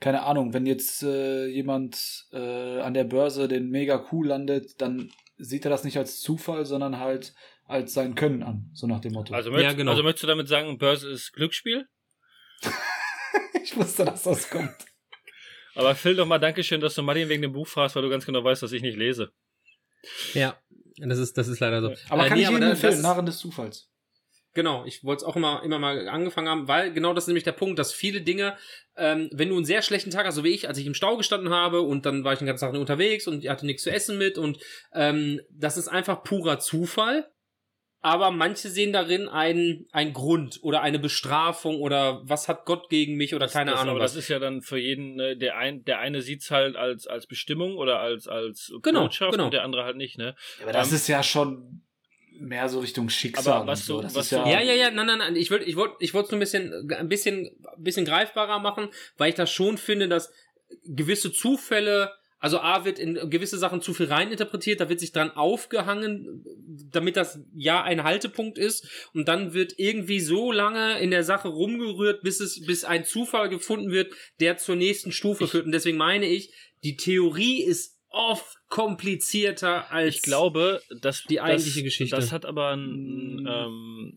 [0.00, 5.10] keine Ahnung, wenn jetzt äh, jemand äh, an der Börse den mega Coup landet, dann
[5.36, 7.34] sieht er das nicht als Zufall, sondern halt
[7.66, 9.32] als sein Können an, so nach dem Motto.
[9.34, 9.92] also, möchtest, Ja, genau.
[9.92, 11.88] also möchtest du damit sagen, Börse ist Glücksspiel?
[13.62, 14.76] ich wusste, dass das kommt.
[15.74, 18.26] Aber Phil, doch mal Dankeschön, dass du Martin wegen dem Buch fragst, weil du ganz
[18.26, 19.32] genau weißt, dass ich nicht lese.
[20.34, 20.56] Ja,
[20.98, 21.94] das ist, das ist leider so.
[22.10, 23.90] Aber Äh, kann nee, ich aber jedem empfehlen, Narren des Zufalls.
[24.54, 27.42] Genau, ich wollte es auch immer, immer mal angefangen haben, weil genau das ist nämlich
[27.44, 28.56] der Punkt, dass viele Dinge,
[28.96, 31.16] ähm, wenn du einen sehr schlechten Tag hast, so wie ich, als ich im Stau
[31.16, 33.90] gestanden habe und dann war ich den ganzen Tag unterwegs und ich hatte nichts zu
[33.90, 34.58] essen mit und
[34.92, 37.28] ähm, das ist einfach purer Zufall.
[38.00, 43.14] Aber manche sehen darin einen, einen Grund oder eine Bestrafung oder was hat Gott gegen
[43.16, 44.12] mich oder keine das, Ahnung aber was.
[44.12, 47.26] das ist ja dann für jeden, äh, der, ein, der eine sieht's halt als, als
[47.26, 49.46] Bestimmung oder als, als Genau, Botschaft genau.
[49.46, 50.36] und der andere halt nicht, ne?
[50.62, 51.80] Aber das Ähm, ist ja schon
[52.38, 53.52] mehr so Richtung Schicksal.
[53.54, 53.96] Aber was und so.
[53.98, 55.36] du- das was ja, Ja, ja, ja, nein, nein, nein.
[55.36, 58.58] Ich wollte ich wollt, ich wollte es nur ein bisschen, ein bisschen, ein bisschen greifbarer
[58.58, 60.30] machen, weil ich das schon finde, dass
[60.84, 65.30] gewisse Zufälle, also A wird in gewisse Sachen zu viel reininterpretiert, da wird sich dran
[65.30, 66.44] aufgehangen,
[66.90, 71.48] damit das ja ein Haltepunkt ist und dann wird irgendwie so lange in der Sache
[71.48, 75.66] rumgerührt, bis es, bis ein Zufall gefunden wird, der zur nächsten Stufe Ich- führt.
[75.66, 81.80] Und deswegen meine ich, die Theorie ist oft komplizierter als Ich glaube, dass die eigentliche
[81.80, 82.16] das, Geschichte.
[82.16, 83.46] Das hat aber einen, Mm.
[83.46, 84.16] ähm,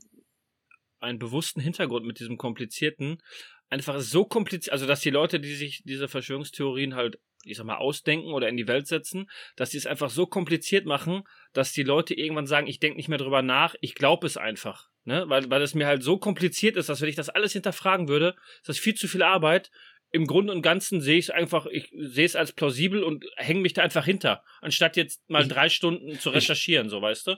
[1.00, 3.22] einen bewussten Hintergrund mit diesem komplizierten.
[3.70, 7.78] Einfach so kompliziert, also dass die Leute, die sich diese Verschwörungstheorien halt, ich sag mal,
[7.78, 11.84] ausdenken oder in die Welt setzen, dass die es einfach so kompliziert machen, dass die
[11.84, 14.88] Leute irgendwann sagen, ich denke nicht mehr drüber nach, ich glaube es einfach.
[15.04, 15.24] Ne?
[15.28, 18.36] Weil, weil es mir halt so kompliziert ist, dass wenn ich das alles hinterfragen würde,
[18.60, 19.70] ist das viel zu viel Arbeit.
[20.12, 23.60] Im Grunde und Ganzen sehe ich es einfach, ich sehe es als plausibel und hänge
[23.60, 27.36] mich da einfach hinter, anstatt jetzt mal Ich- drei Stunden zu recherchieren, so weißt du?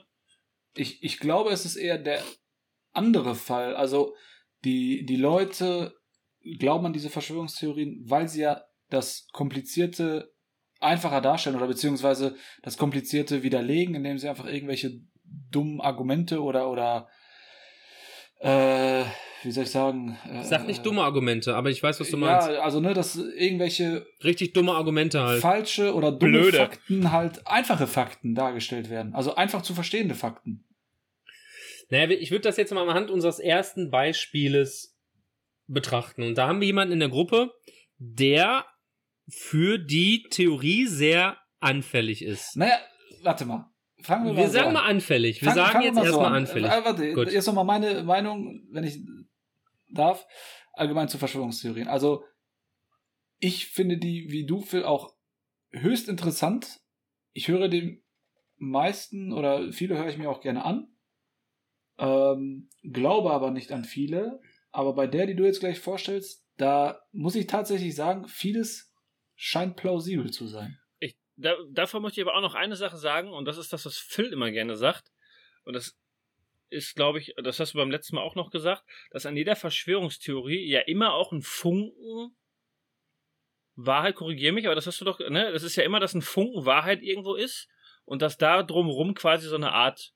[0.76, 2.22] ich, ich glaube, es ist eher der
[2.92, 3.74] andere Fall.
[3.74, 4.14] Also
[4.64, 5.94] die, die Leute
[6.58, 10.32] glauben an diese Verschwörungstheorien, weil sie ja das Komplizierte
[10.78, 17.08] einfacher darstellen oder beziehungsweise das Komplizierte widerlegen, indem sie einfach irgendwelche dummen Argumente oder oder
[18.40, 19.04] äh,
[19.42, 20.18] wie soll ich sagen?
[20.30, 22.48] Äh, Sag nicht dumme Argumente, aber ich weiß, was du meinst.
[22.48, 25.40] Ja, also ne, dass irgendwelche Richtig dumme Argumente halt.
[25.40, 26.58] falsche oder dumme Blöde.
[26.58, 29.14] Fakten halt einfache Fakten dargestellt werden.
[29.14, 30.64] Also einfach zu verstehende Fakten.
[31.88, 34.96] Naja, ich würde das jetzt mal anhand unseres ersten Beispieles
[35.66, 36.22] betrachten.
[36.22, 37.52] Und da haben wir jemanden in der Gruppe,
[37.98, 38.64] der
[39.28, 42.56] für die Theorie sehr anfällig ist.
[42.56, 42.78] Naja,
[43.22, 43.69] warte mal.
[44.02, 44.72] Fangen wir, Wir mal sagen an.
[44.74, 45.40] mal anfällig.
[45.42, 46.34] Wir Fang- sagen jetzt mal so erstmal an.
[46.34, 46.70] anfällig.
[46.70, 47.32] Äh, warte, Gut.
[47.32, 48.98] jetzt nochmal meine Meinung, wenn ich
[49.92, 50.26] darf,
[50.72, 51.88] allgemein zu Verschwörungstheorien.
[51.88, 52.24] Also,
[53.38, 55.14] ich finde die, wie du, Phil, auch
[55.70, 56.80] höchst interessant.
[57.32, 58.02] Ich höre den
[58.56, 60.88] meisten oder viele höre ich mir auch gerne an.
[61.98, 64.40] Ähm, glaube aber nicht an viele.
[64.72, 68.92] Aber bei der, die du jetzt gleich vorstellst, da muss ich tatsächlich sagen, vieles
[69.34, 70.78] scheint plausibel zu sein.
[71.40, 73.98] Da, davor möchte ich aber auch noch eine Sache sagen, und das ist das, was
[73.98, 75.10] Phil immer gerne sagt.
[75.64, 75.96] Und das
[76.68, 79.56] ist, glaube ich, das hast du beim letzten Mal auch noch gesagt, dass an jeder
[79.56, 82.36] Verschwörungstheorie ja immer auch ein Funken
[83.76, 86.22] Wahrheit, korrigiere mich, aber das hast du doch, ne, das ist ja immer, dass ein
[86.22, 87.68] Funken Wahrheit irgendwo ist
[88.04, 90.12] und dass da drumherum quasi so eine Art,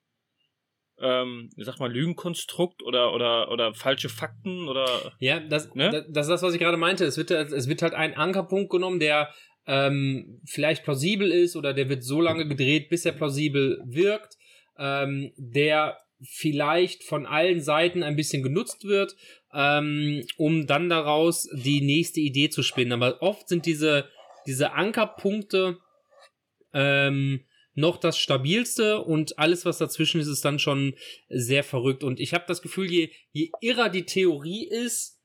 [0.99, 5.91] ähm, ich sag mal, Lügenkonstrukt oder, oder, oder falsche Fakten oder Ja, das, Ne?
[5.91, 7.05] das, das ist das, was ich gerade meinte.
[7.05, 9.33] Es wird, es wird halt ein Ankerpunkt genommen, der
[9.67, 14.37] ähm, vielleicht plausibel ist oder der wird so lange gedreht, bis er plausibel wirkt,
[14.79, 19.15] ähm, der vielleicht von allen Seiten ein bisschen genutzt wird,
[19.53, 22.93] ähm, um dann daraus die nächste Idee zu spinnen.
[22.93, 24.09] Aber oft sind diese,
[24.47, 25.79] diese Ankerpunkte
[26.73, 30.95] ähm, noch das stabilste und alles, was dazwischen ist, ist dann schon
[31.29, 32.05] sehr verrückt.
[32.05, 35.21] Und ich habe das Gefühl, je, je irrer die Theorie ist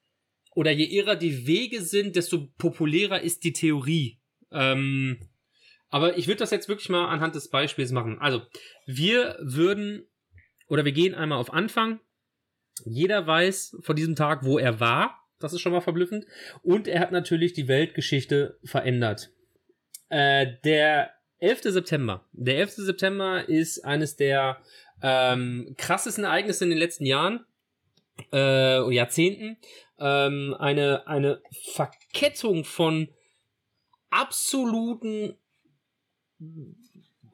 [0.56, 4.19] oder je irrer die Wege sind, desto populärer ist die Theorie.
[4.52, 5.30] Ähm,
[5.90, 8.20] aber ich würde das jetzt wirklich mal anhand des Beispiels machen.
[8.20, 8.42] Also,
[8.86, 10.08] wir würden
[10.68, 12.00] oder wir gehen einmal auf Anfang.
[12.86, 15.20] Jeder weiß von diesem Tag, wo er war.
[15.40, 16.26] Das ist schon mal verblüffend.
[16.62, 19.32] Und er hat natürlich die Weltgeschichte verändert.
[20.10, 21.62] Äh, der 11.
[21.64, 22.26] September.
[22.34, 22.72] Der 11.
[22.72, 24.62] September ist eines der
[25.02, 27.46] ähm, krassesten Ereignisse in den letzten Jahren,
[28.34, 29.58] äh, Jahrzehnten.
[29.98, 31.42] Ähm, eine, eine
[31.74, 33.10] Verkettung von
[34.10, 35.36] absoluten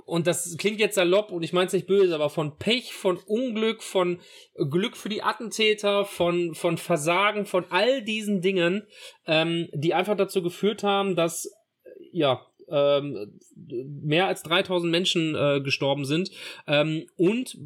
[0.06, 3.18] und das klingt jetzt salopp und ich meine es nicht böse, aber von Pech, von
[3.18, 4.20] Unglück, von
[4.54, 8.84] Glück für die Attentäter, von, von Versagen, von all diesen Dingen,
[9.26, 15.62] ähm, die einfach dazu geführt haben, dass, äh, ja, ähm, mehr als 3000 Menschen äh,
[15.62, 16.32] gestorben sind
[16.68, 17.58] ähm, und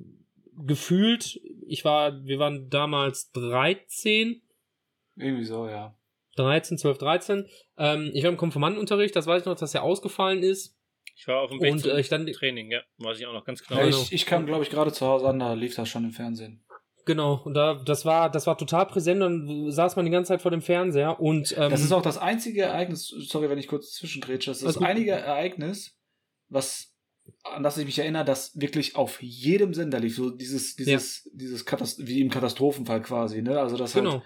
[0.65, 4.41] gefühlt, ich war, wir waren damals 13,
[5.15, 5.95] Irgendwie so, ja.
[6.39, 7.47] 13, 12, 13.
[7.77, 10.77] Ähm, ich war im Konfirmandenunterricht, das weiß ich noch, dass er ausgefallen ist.
[11.15, 13.33] ich war auf dem Weg Und zum äh, ich dann, Training, ja, weiß ich auch
[13.33, 13.81] noch ganz genau.
[13.81, 16.11] ja ich, ich kam, glaube ich, gerade zu Hause an, da lief das schon im
[16.11, 16.63] Fernsehen.
[17.05, 20.41] genau, und da, das war, das war total präsent, dann saß man die ganze Zeit
[20.41, 23.93] vor dem Fernseher und ähm, Das ist auch das einzige Ereignis, sorry, wenn ich kurz
[23.93, 25.99] zwischengrätsche, das ist das einige Ereignis,
[26.49, 26.93] was,
[27.43, 30.15] an das ich mich erinnere, das wirklich auf jedem Sender lief.
[30.15, 33.59] So dieses, dieses, dieses Katast wie im Katastrophenfall quasi, ne?
[33.59, 34.23] Also, dass halt genau.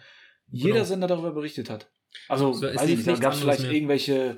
[0.48, 0.86] jeder genau.
[0.86, 1.92] Sender darüber berichtet hat.
[2.28, 3.72] Also, So, es weiß ich nicht, da gab es vielleicht mehr.
[3.72, 4.38] irgendwelche,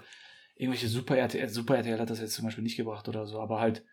[0.56, 3.60] irgendwelche Super RTL, Super RTL hat das jetzt zum Beispiel nicht gebracht oder so, aber
[3.60, 3.84] halt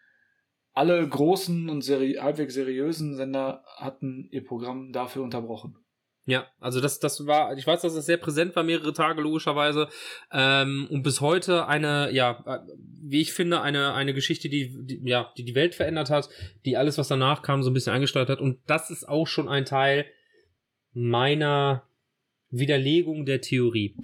[0.74, 5.76] alle großen und seri halbwegs seriösen Sender hatten ihr Programm dafür unterbrochen.
[6.24, 9.88] Ja, also das, das war, ich weiß, dass es sehr präsent war, mehrere Tage logischerweise.
[10.30, 12.60] Ähm, und bis heute eine, ja, äh,
[13.02, 16.28] wie ich finde, eine, eine Geschichte, die, die, ja, die die Welt verändert hat,
[16.64, 18.40] die alles, was danach kam, so ein bisschen eingesteuert hat.
[18.40, 20.06] Und das ist auch schon ein Teil
[20.92, 21.88] meiner
[22.52, 23.96] Widerlegung der Theorie.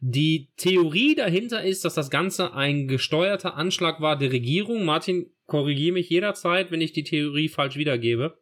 [0.00, 4.84] Die Theorie dahinter ist, dass das Ganze ein gesteuerter Anschlag war der Regierung.
[4.84, 8.38] Martin, korrigiere mich jederzeit, wenn ich die Theorie falsch wiedergebe.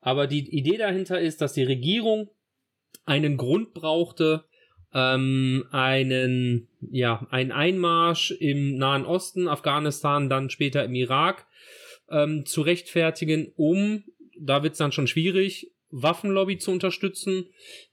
[0.00, 2.30] Aber die Idee dahinter ist, dass die Regierung
[3.04, 4.44] einen Grund brauchte,
[4.92, 11.46] ähm, einen, ja, einen Einmarsch im Nahen Osten, Afghanistan, dann später im Irak
[12.10, 14.04] ähm, zu rechtfertigen, um,
[14.38, 17.46] da wird's dann schon schwierig, Waffenlobby zu unterstützen,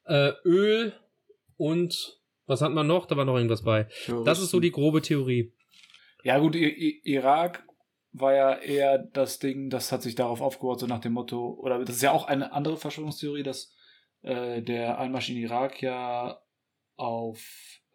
[0.06, 0.94] äh, Öl
[1.58, 3.06] und was hat man noch?
[3.06, 3.88] Da war noch irgendwas bei.
[4.26, 5.54] Das ist so die grobe Theorie.
[6.24, 7.64] Ja, gut, I I Irak
[8.12, 11.80] war ja eher das Ding, das hat sich darauf aufgebaut, so nach dem Motto, oder
[11.80, 13.74] das ist ja auch eine andere Verschwörungstheorie, dass
[14.22, 16.42] äh, der Einmarsch in Irak ja
[16.98, 17.42] auf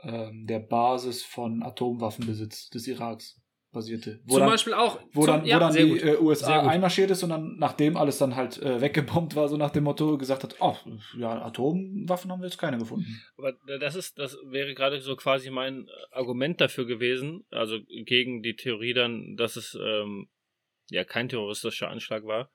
[0.00, 3.40] ähm, der Basis von Atomwaffenbesitz des Iraks
[3.76, 4.18] basierte.
[4.24, 4.98] Wo Zum dann, Beispiel auch.
[5.12, 6.02] wo zum- dann, wo ja, dann die gut.
[6.02, 9.70] äh, USA einmarschiert ist und dann, nachdem alles dann halt äh, weggebombt war, so nach
[9.70, 10.76] dem Motto, gesagt hat, oh,
[11.16, 13.20] ja, Atomwaffen haben wir jetzt keine gefunden.
[13.36, 18.56] Aber das ist, das wäre gerade so quasi mein Argument dafür gewesen, also gegen die
[18.56, 20.28] Theorie dann, dass es ähm,
[20.90, 22.50] ja kein terroristischer Anschlag war.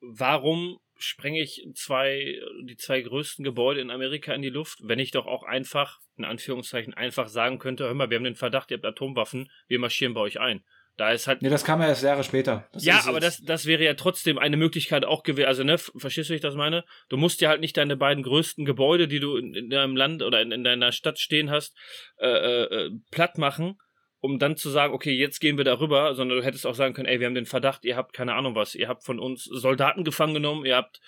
[0.00, 5.12] Warum sprenge ich zwei, die zwei größten Gebäude in Amerika in die Luft, wenn ich
[5.12, 8.76] doch auch einfach, in Anführungszeichen, einfach sagen könnte, hör mal, wir haben den Verdacht, ihr
[8.76, 10.62] habt Atomwaffen, wir marschieren bei euch ein.
[10.98, 11.42] Da ist halt.
[11.42, 12.68] Nee, das kam ja erst Jahre später.
[12.72, 15.46] Das ja, aber das, das wäre ja trotzdem eine Möglichkeit auch gewesen.
[15.46, 16.84] Also, ne, verstehst du, wie ich das meine?
[17.08, 20.24] Du musst ja halt nicht deine beiden größten Gebäude, die du in, in deinem Land
[20.24, 21.76] oder in, in, deiner Stadt stehen hast,
[22.18, 23.78] äh, äh, äh, platt machen,
[24.20, 27.06] um dann zu sagen, okay, jetzt gehen wir darüber, sondern du hättest auch sagen können,
[27.06, 30.04] ey, wir haben den Verdacht, ihr habt keine Ahnung was, ihr habt von uns Soldaten
[30.04, 31.00] gefangen genommen, ihr habt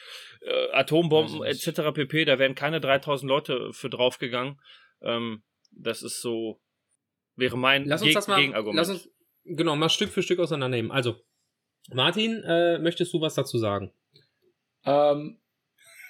[0.43, 1.93] äh, Atombomben etc.
[1.93, 2.25] pp.
[2.25, 4.61] Da wären keine 3000 Leute für draufgegangen.
[5.03, 5.43] Ähm,
[5.73, 6.61] das ist so,
[7.37, 8.77] wäre mein lass uns Geg das mal, Gegenargument.
[8.77, 9.09] Lass uns,
[9.45, 10.93] genau, mal Stück für Stück auseinandernehmen.
[10.93, 11.17] Also,
[11.93, 13.93] Martin, äh, möchtest du was dazu sagen?
[14.85, 15.41] Ähm,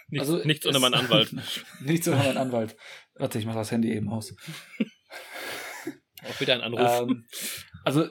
[0.09, 1.33] nichts, also, nichts unter meinen Anwalt.
[1.81, 2.77] nichts unter meinen Anwalt.
[3.15, 4.35] Warte, ich mach das Handy eben aus.
[6.29, 7.01] Auch wieder ein Anruf.
[7.01, 7.27] Ähm,
[7.85, 8.09] also,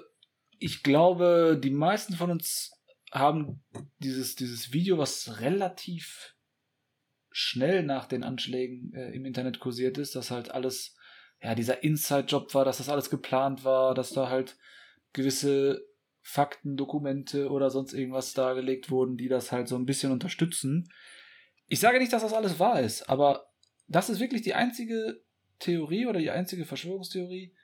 [0.59, 2.71] ich glaube, die meisten von uns
[3.11, 3.63] haben
[3.99, 6.35] dieses, dieses Video, was relativ
[7.31, 10.95] schnell nach den Anschlägen äh, im Internet kursiert ist, dass halt alles,
[11.41, 14.57] ja, dieser Inside-Job war, dass das alles geplant war, dass da halt
[15.13, 15.85] gewisse
[16.21, 20.91] Fakten, Dokumente oder sonst irgendwas dargelegt wurden, die das halt so ein bisschen unterstützen.
[21.67, 23.47] Ich sage nicht, dass das alles wahr ist, aber
[23.87, 25.23] das ist wirklich die einzige
[25.59, 27.55] Theorie oder die einzige Verschwörungstheorie,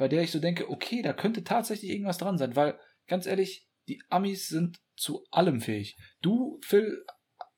[0.00, 3.68] bei der ich so denke, okay, da könnte tatsächlich irgendwas dran sein, weil ganz ehrlich,
[3.86, 5.98] die Amis sind zu allem fähig.
[6.22, 7.04] Du, Phil,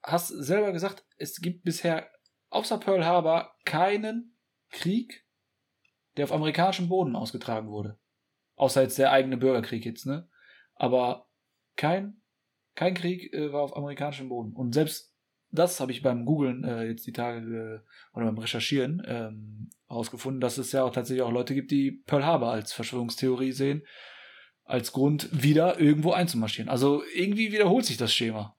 [0.02, 2.10] hast selber gesagt, es gibt bisher
[2.50, 4.36] außer Pearl Harbor keinen
[4.70, 5.24] Krieg,
[6.16, 8.00] der auf amerikanischem Boden ausgetragen wurde.
[8.56, 10.28] Außer jetzt der eigene Bürgerkrieg jetzt, ne?
[10.74, 11.28] Aber
[11.76, 12.22] kein,
[12.74, 14.52] kein Krieg äh, war auf amerikanischem Boden.
[14.52, 15.11] Und selbst
[15.52, 17.40] das habe ich beim Googlen äh, jetzt die Tage
[17.84, 22.02] äh, oder beim Recherchieren ähm, herausgefunden, dass es ja auch tatsächlich auch Leute gibt, die
[22.06, 23.86] Pearl Harbor als Verschwörungstheorie sehen,
[24.64, 26.70] als Grund wieder irgendwo einzumarschieren.
[26.70, 28.56] Also irgendwie wiederholt sich das Schema.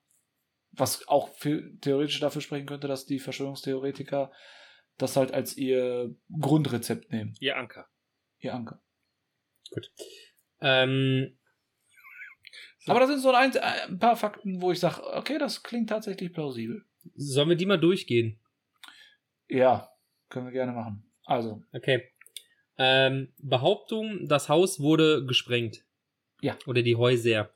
[0.70, 4.32] Was auch für, theoretisch dafür sprechen könnte, dass die Verschwörungstheoretiker
[4.96, 7.34] das halt als ihr Grundrezept nehmen.
[7.40, 7.88] Ihr Anker.
[8.38, 8.80] Ihr Anker.
[9.70, 9.90] Gut.
[10.60, 11.36] Ähm,
[12.84, 12.92] so.
[12.92, 16.34] Aber das sind so ein, ein paar Fakten, wo ich sage, okay, das klingt tatsächlich
[16.34, 16.84] plausibel.
[17.14, 18.38] Sollen wir die mal durchgehen?
[19.48, 19.88] Ja,
[20.28, 21.10] können wir gerne machen.
[21.24, 21.62] Also.
[21.72, 22.10] Okay.
[22.76, 25.84] Ähm, Behauptung, das Haus wurde gesprengt.
[26.42, 26.58] Ja.
[26.66, 27.50] Oder die Häuser.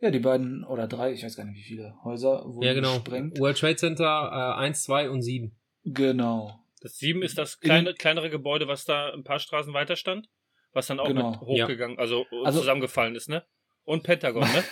[0.00, 2.94] Ja, die beiden oder drei, ich weiß gar nicht wie viele Häuser wurden ja, genau.
[2.94, 3.38] gesprengt.
[3.38, 5.54] World Trade Center äh, 1, 2 und 7.
[5.84, 6.58] Genau.
[6.80, 10.30] Das 7 ist das kleine, In kleinere Gebäude, was da ein paar Straßen weiter stand?
[10.72, 11.32] Was dann auch genau.
[11.32, 12.00] mit hochgegangen, ja.
[12.00, 13.44] also, also zusammengefallen ist, ne?
[13.84, 14.64] Und Pentagon, ne?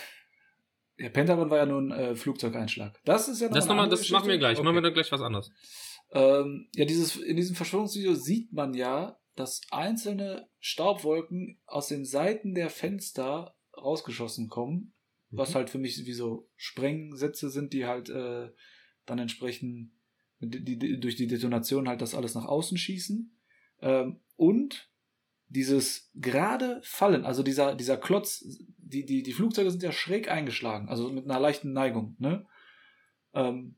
[0.97, 2.99] ja, Pentagon war ja nur ein äh, Flugzeugeinschlag.
[3.05, 4.57] Das ist ja noch Das, noch mal, das machen wir gleich.
[4.57, 4.65] Okay.
[4.65, 5.51] Machen wir dann gleich was anderes.
[6.11, 12.53] Ähm, ja, dieses, in diesem Verschwörungsvideo sieht man ja, dass einzelne Staubwolken aus den Seiten
[12.53, 14.93] der Fenster rausgeschossen kommen,
[15.29, 15.37] mhm.
[15.37, 18.49] was halt für mich wie so Sprengsätze sind, die halt äh,
[19.05, 19.91] dann entsprechend
[20.39, 23.35] die, die, durch die Detonation halt das alles nach außen schießen.
[23.81, 24.89] Ähm, und
[25.47, 28.45] dieses gerade Fallen, also dieser, dieser Klotz,
[28.93, 32.45] die, die, die Flugzeuge sind ja schräg eingeschlagen, also mit einer leichten Neigung, ne?
[33.33, 33.75] Ähm,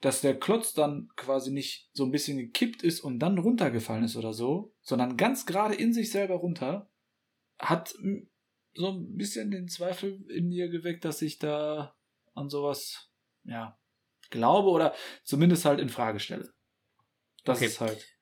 [0.00, 4.16] dass der Klotz dann quasi nicht so ein bisschen gekippt ist und dann runtergefallen ist
[4.16, 6.90] oder so, sondern ganz gerade in sich selber runter,
[7.58, 7.94] hat
[8.74, 11.96] so ein bisschen den Zweifel in mir geweckt, dass ich da
[12.34, 13.10] an sowas,
[13.44, 13.78] ja,
[14.30, 16.52] glaube oder zumindest halt in Frage stelle.
[17.44, 17.66] Das okay.
[17.66, 18.15] ist halt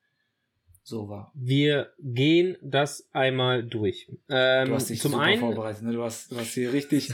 [0.85, 1.33] so war.
[1.35, 4.07] Wir gehen das einmal durch.
[4.29, 5.93] Ähm, du hast dich zum super einen, vorbereitet, ne?
[5.93, 7.13] Du hast, du hast hier richtig,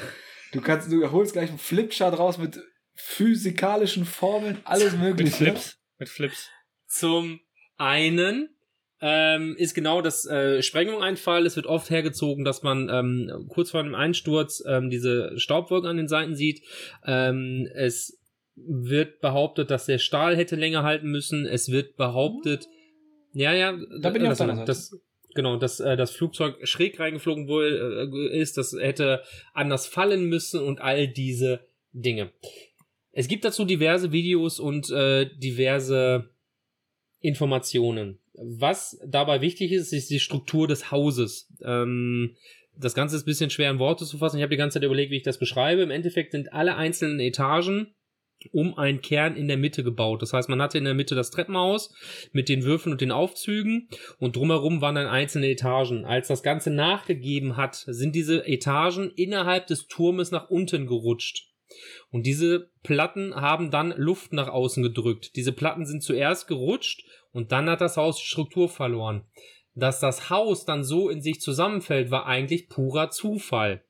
[0.52, 2.60] du kannst, du holst gleich einen Flipchart raus mit
[2.94, 5.44] physikalischen Formeln, alles mögliche.
[5.44, 5.78] mit Flips.
[5.98, 6.50] Mit Flips.
[6.86, 7.40] Zum
[7.76, 8.50] einen
[9.00, 11.46] ähm, ist genau das äh, Sprengung ein Fall.
[11.46, 15.96] Es wird oft hergezogen, dass man ähm, kurz vor dem Einsturz ähm, diese Staubwolken an
[15.96, 16.62] den Seiten sieht.
[17.06, 18.18] Ähm, es
[18.56, 21.46] wird behauptet, dass der Stahl hätte länger halten müssen.
[21.46, 22.66] Es wird behauptet,
[23.32, 25.00] ja, ja, da bin ich das, auf das,
[25.34, 30.60] Genau, dass äh, das Flugzeug schräg reingeflogen wohl äh, ist, das hätte anders fallen müssen
[30.60, 31.60] und all diese
[31.92, 32.32] Dinge.
[33.12, 36.30] Es gibt dazu diverse Videos und äh, diverse
[37.20, 38.18] Informationen.
[38.34, 41.52] Was dabei wichtig ist, ist die Struktur des Hauses.
[41.62, 42.36] Ähm,
[42.76, 44.38] das Ganze ist ein bisschen schwer in Worte zu fassen.
[44.38, 45.82] Ich habe die ganze Zeit überlegt, wie ich das beschreibe.
[45.82, 47.94] Im Endeffekt sind alle einzelnen Etagen
[48.52, 50.22] um einen Kern in der Mitte gebaut.
[50.22, 51.94] Das heißt, man hatte in der Mitte das Treppenhaus
[52.32, 56.04] mit den Würfeln und den Aufzügen und drumherum waren dann einzelne Etagen.
[56.04, 61.48] Als das Ganze nachgegeben hat, sind diese Etagen innerhalb des Turmes nach unten gerutscht.
[62.10, 65.36] Und diese Platten haben dann Luft nach außen gedrückt.
[65.36, 69.24] Diese Platten sind zuerst gerutscht und dann hat das Haus die Struktur verloren.
[69.74, 73.84] Dass das Haus dann so in sich zusammenfällt, war eigentlich purer Zufall.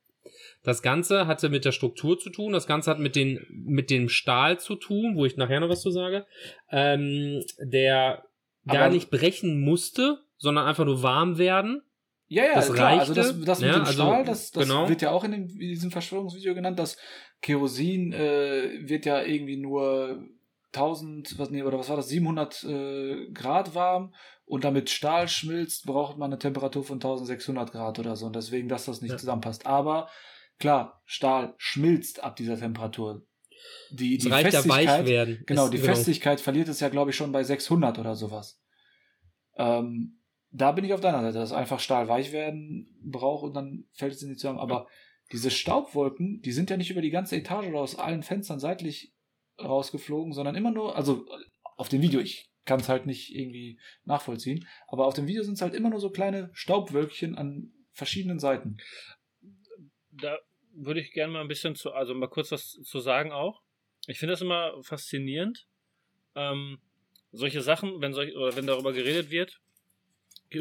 [0.63, 4.09] Das Ganze hatte mit der Struktur zu tun, das Ganze hat mit, den, mit dem
[4.09, 6.25] Stahl zu tun, wo ich nachher noch was zu sage,
[6.69, 8.23] ähm, der
[8.67, 11.81] gar nicht brechen musste, sondern einfach nur warm werden
[12.27, 12.99] Ja, ja, Das klar.
[12.99, 14.87] Also reichte, das, das mit ja, dem also, Stahl, das, das genau.
[14.87, 16.77] wird ja auch in, dem, in diesem Verschwörungsvideo genannt.
[16.77, 16.97] Das
[17.41, 20.23] Kerosin äh, wird ja irgendwie nur
[20.73, 24.13] 1000, was, nee, oder was war das, 700 äh, Grad warm
[24.45, 28.69] und damit Stahl schmilzt, braucht man eine Temperatur von 1600 Grad oder so und deswegen,
[28.69, 29.17] dass das nicht Ja.
[29.17, 29.65] zusammenpasst.
[29.65, 30.09] Aber
[30.59, 33.25] klar, Stahl schmilzt ab dieser Temperatur.
[33.91, 35.43] Die, die ja Festigkeit, werden.
[35.45, 38.59] Genau, die Festigkeit verliert es ja, glaube ich, schon bei 600 oder sowas.
[39.55, 40.19] Ähm,
[40.51, 44.13] da bin ich auf deiner Seite, dass einfach Stahl weich werden braucht und dann fällt
[44.13, 44.59] es nicht zusammen.
[44.59, 44.87] Aber
[45.31, 49.13] diese Staubwolken, die sind ja nicht über die ganze Etage oder aus allen Fenstern seitlich
[49.65, 51.25] rausgeflogen, sondern immer nur, also
[51.77, 55.55] auf dem Video, ich kann es halt nicht irgendwie nachvollziehen, aber auf dem Video sind
[55.55, 58.77] es halt immer nur so kleine Staubwölkchen an verschiedenen Seiten.
[60.11, 60.37] da
[60.73, 63.61] würde ich gerne mal ein bisschen zu, also mal kurz was zu sagen auch.
[64.07, 65.67] Ich finde das immer faszinierend.
[66.35, 66.79] Ähm,
[67.31, 69.59] solche Sachen, wenn solch, oder wenn darüber geredet wird,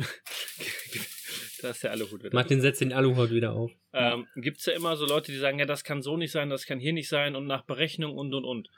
[1.62, 2.34] da ist der Aluhut wieder.
[2.34, 3.72] Martin setzt den Aluhut wieder auf.
[3.92, 6.48] Ähm, Gibt es ja immer so Leute, die sagen, ja, das kann so nicht sein,
[6.50, 8.68] das kann hier nicht sein und nach Berechnung und und und.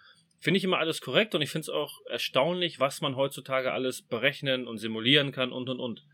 [0.43, 4.03] Finde ich immer alles korrekt und ich finde es auch erstaunlich, was man heutzutage alles
[4.03, 6.05] berechnen und simulieren kann und und und.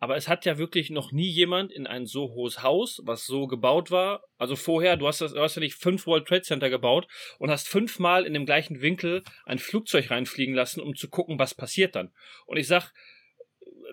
[0.00, 3.46] Aber es hat ja wirklich noch nie jemand in ein so hohes Haus, was so
[3.46, 4.24] gebaut war.
[4.36, 7.06] Also vorher, du hast, das, du hast ja nicht fünf World Trade Center gebaut
[7.38, 11.54] und hast fünfmal in dem gleichen Winkel ein Flugzeug reinfliegen lassen, um zu gucken, was
[11.54, 12.12] passiert dann.
[12.46, 12.92] Und ich sag,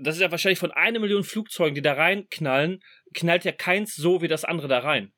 [0.02, 2.82] das ist ja wahrscheinlich von einer Million Flugzeugen, die da reinknallen,
[3.14, 5.14] knallt ja keins so wie das andere da rein.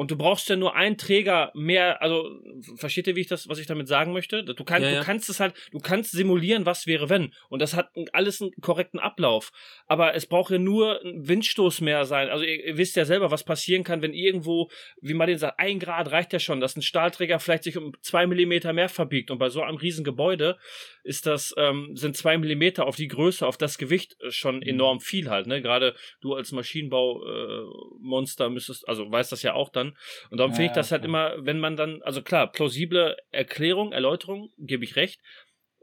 [0.00, 2.40] Und du brauchst ja nur einen Träger mehr, also
[2.76, 4.42] versteht ihr, wie ich das, was ich damit sagen möchte?
[4.42, 4.98] Du, kann, Ja, ja.
[5.00, 7.34] du kannst es halt, du kannst simulieren, was wäre wenn.
[7.50, 9.52] Und das hat alles einen korrekten Ablauf.
[9.88, 12.30] Aber es braucht ja nur ein Windstoß mehr sein.
[12.30, 14.70] Also ihr, ihr wisst ja selber, was passieren kann, wenn irgendwo,
[15.02, 18.26] wie Martin sagt, ein Grad reicht ja schon, dass ein Stahlträger vielleicht sich um zwei
[18.26, 19.30] Millimeter mehr verbiegt.
[19.30, 20.56] Und bei so einem riesen Gebäude
[21.02, 25.00] ist das, ähm, sind zwei Millimeter auf die Größe, auf das Gewicht äh, schon enorm
[25.00, 25.60] viel halt, ne?
[25.60, 29.89] Gerade du als Maschinenbau-Monster äh, Monster müsstest, also weißt das ja auch dann.
[30.30, 33.92] Und darum Ja, finde ich das halt immer, wenn man dann, also klar, plausible Erklärung,
[33.92, 35.20] Erläuterung, gebe ich recht.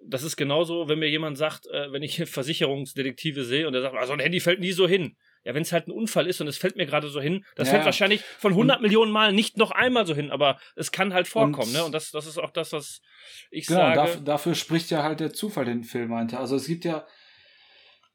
[0.04, 3.96] Das ist genauso, wenn mir jemand sagt, äh, wenn ich Versicherungsdetektive sehe und der sagt,
[3.96, 5.16] also ein Handy fällt nie so hin.
[5.44, 7.68] Ja, wenn es halt ein Unfall ist und es fällt mir gerade so hin, das
[7.70, 11.14] Ja, fällt wahrscheinlich von 100 Millionen Mal nicht noch einmal so hin, aber es kann
[11.14, 11.86] halt vorkommen, Und- ne?
[11.86, 13.02] Und das, das ist auch das, was
[13.50, 13.96] ich Genau, sage.
[13.96, 16.38] dafür, dafür spricht ja halt der Zufall, den Phil meinte.
[16.38, 17.08] Also es gibt ja,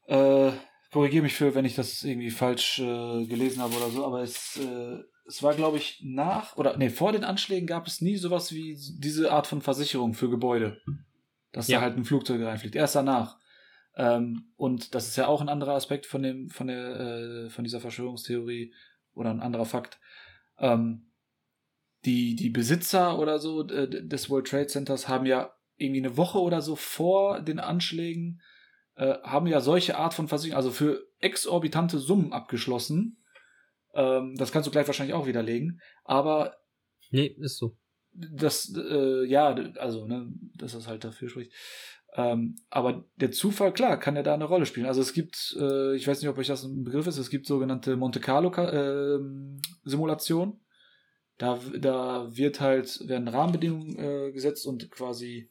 [0.06, 0.52] äh,
[0.92, 4.56] korrigiere mich für, wenn ich das irgendwie falsch äh, gelesen habe oder so, aber es,
[4.58, 8.52] äh, es war, glaube ich, nach, oder nee, vor den Anschlägen gab es nie sowas
[8.52, 10.80] wie diese Art von Versicherung für Gebäude.
[11.52, 11.78] Dass Ja.
[11.78, 12.74] da halt ein Flugzeug reinfliegt.
[12.74, 13.38] Erst danach.
[13.94, 17.62] Ähm, und das ist ja auch ein anderer Aspekt von dem, von der, äh, von
[17.64, 18.74] dieser Verschwörungstheorie
[19.14, 20.00] oder ein anderer Fakt.
[20.58, 21.10] Ähm,
[22.04, 26.40] die, die Besitzer oder so äh, des World Trade Centers haben ja irgendwie eine Woche
[26.40, 28.40] oder so vor den Anschlägen
[28.96, 33.21] äh, haben ja solche Art von Versicherung, also für exorbitante Summen abgeschlossen.
[33.94, 35.80] Ähm, das kannst du gleich wahrscheinlich auch widerlegen.
[36.04, 36.56] Aber
[37.10, 37.76] Nee, ist so.
[38.12, 41.52] das, äh, ja, also, ne, dass das halt dafür spricht.
[42.14, 44.86] Ähm, aber der Zufall, klar, kann ja da eine Rolle spielen.
[44.86, 47.46] Also es gibt, äh, ich weiß nicht, ob euch das ein Begriff ist, es gibt
[47.46, 50.60] sogenannte Monte Carlo ähm, Simulation.
[51.38, 55.50] Da, da wird halt, werden Rahmenbedingungen äh, gesetzt und quasi,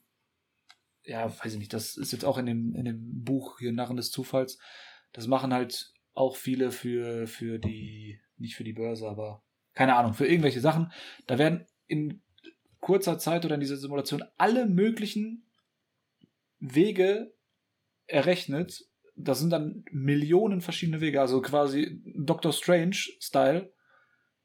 [1.03, 3.97] ja, weiß ich nicht, das ist jetzt auch in dem, in dem Buch hier Narren
[3.97, 4.59] des Zufalls.
[5.13, 10.13] Das machen halt auch viele für, für die, nicht für die Börse, aber keine Ahnung,
[10.13, 10.91] für irgendwelche Sachen.
[11.27, 12.21] Da werden in
[12.79, 15.49] kurzer Zeit oder in dieser Simulation alle möglichen
[16.59, 17.33] Wege
[18.07, 18.85] errechnet.
[19.15, 23.73] Das sind dann Millionen verschiedene Wege, also quasi Doctor Strange-Style.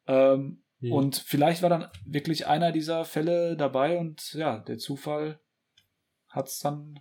[0.07, 0.93] Ähm, Hm.
[0.93, 5.41] Und vielleicht war dann wirklich einer dieser Fälle dabei und ja, der Zufall
[6.29, 7.01] hat es dann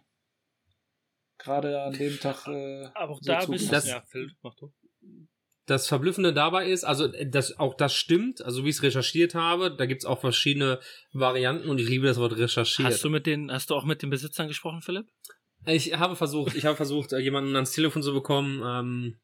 [1.37, 2.47] gerade an dem Tag.
[2.47, 3.89] Äh, Aber auch so da bist Das- du.
[3.89, 4.71] Ja, Phil, mach du.
[5.67, 9.75] Das Verblüffende dabei ist, also das, auch das stimmt, also wie ich es recherchiert habe,
[9.75, 10.79] da gibt's auch verschiedene
[11.11, 12.87] Varianten und ich liebe das Wort recherchiert.
[12.87, 15.07] Hast du mit den, hast du auch mit den Besitzern gesprochen, Philipp?
[15.65, 18.61] Ich habe versucht, ich habe versucht, äh, jemanden ans Telefon zu bekommen.
[18.63, 19.15] Ähm,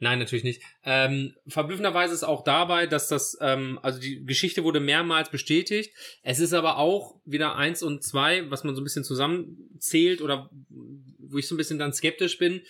[0.00, 0.60] nein, natürlich nicht.
[0.84, 5.94] Ähm, verblüffenderweise ist auch dabei, dass das, ähm, also die Geschichte wurde mehrmals bestätigt.
[6.22, 10.50] Es ist aber auch wieder eins und zwei, was man so ein bisschen zusammenzählt oder
[10.68, 12.60] wo ich so ein bisschen dann skeptisch bin.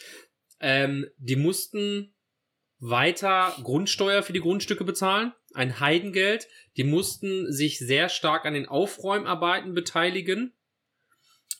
[0.61, 2.15] Ähm, die mussten
[2.81, 6.49] weiter Grundsteuer für die Grundstücke bezahlen, ein Heidengeld.
[6.76, 10.53] Die mussten sich sehr stark an den Aufräumarbeiten beteiligen.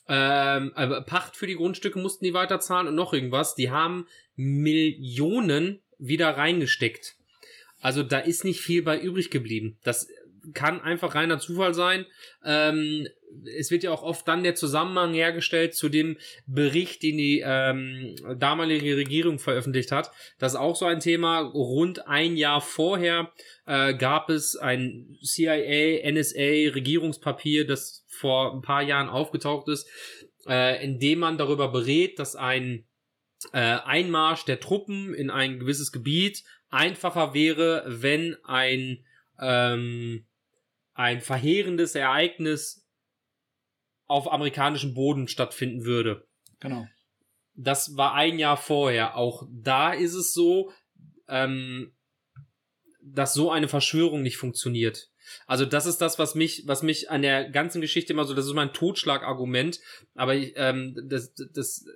[0.09, 0.73] Ähm,
[1.07, 3.55] Pacht für die Grundstücke mussten die weiterzahlen und noch irgendwas.
[3.55, 7.17] Die haben Millionen wieder reingesteckt.
[7.81, 9.79] Also da ist nicht viel bei übrig geblieben.
[9.85, 10.09] Das
[10.55, 12.07] kann einfach reiner Zufall sein.
[12.45, 13.07] Ähm,
[13.57, 18.17] es wird ja auch oft dann der Zusammenhang hergestellt zu dem Bericht, den die ähm,
[18.39, 20.11] damalige Regierung veröffentlicht hat.
[20.39, 21.41] Das ist auch so ein Thema.
[21.41, 23.33] Rund ein Jahr vorher
[23.67, 29.89] äh, gab es ein CIA, NSA Regierungspapier, das vor ein paar Jahren aufgetaucht ist,
[30.47, 32.87] äh, in dem man darüber berät, dass ein
[33.53, 39.05] äh, Einmarsch der Truppen in ein gewisses Gebiet einfacher wäre, wenn ein
[39.41, 40.27] ähm,
[41.01, 42.87] ein verheerendes Ereignis
[44.07, 46.29] auf amerikanischem Boden stattfinden würde.
[46.61, 46.87] Genau.
[47.55, 49.17] Das war ein Jahr vorher.
[49.17, 50.71] Auch da ist es so,
[51.27, 51.95] ähm,
[53.03, 55.09] dass so eine Verschwörung nicht funktioniert.
[55.47, 58.45] Also das ist das, was mich, was mich an der ganzen Geschichte immer so, das
[58.45, 59.81] ist mein Totschlagargument,
[60.15, 61.87] aber ich, ähm, das, das,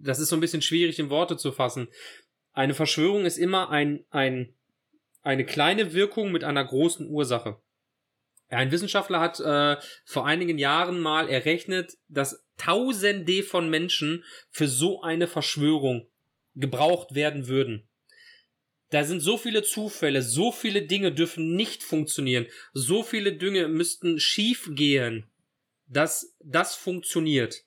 [0.00, 1.86] das ist so ein bisschen schwierig in Worte zu fassen.
[2.54, 4.52] Eine Verschwörung ist immer ein, ein,
[5.22, 7.60] eine kleine Wirkung mit einer großen Ursache.
[8.52, 15.02] Ein Wissenschaftler hat äh, vor einigen Jahren mal errechnet, dass Tausende von Menschen für so
[15.02, 16.08] eine Verschwörung
[16.54, 17.88] gebraucht werden würden.
[18.90, 24.20] Da sind so viele Zufälle, so viele Dinge dürfen nicht funktionieren, so viele Dinge müssten
[24.20, 25.26] schief gehen,
[25.86, 27.64] dass das funktioniert.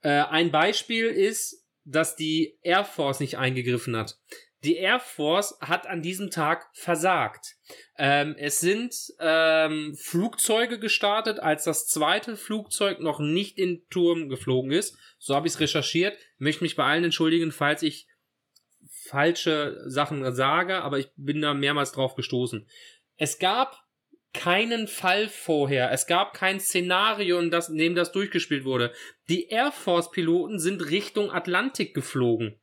[0.00, 4.18] Äh, ein Beispiel ist, dass die Air Force nicht eingegriffen hat.
[4.66, 7.54] Die Air Force hat an diesem Tag versagt.
[7.98, 14.28] Ähm, es sind ähm, Flugzeuge gestartet, als das zweite Flugzeug noch nicht in den Turm
[14.28, 14.98] geflogen ist.
[15.20, 16.18] So habe ich es recherchiert.
[16.38, 18.08] Möchte mich bei allen entschuldigen, falls ich
[19.04, 22.68] falsche Sachen sage, aber ich bin da mehrmals drauf gestoßen.
[23.16, 23.86] Es gab
[24.32, 25.92] keinen Fall vorher.
[25.92, 28.92] Es gab kein Szenario, in, das, in dem das durchgespielt wurde.
[29.28, 32.60] Die Air Force Piloten sind Richtung Atlantik geflogen.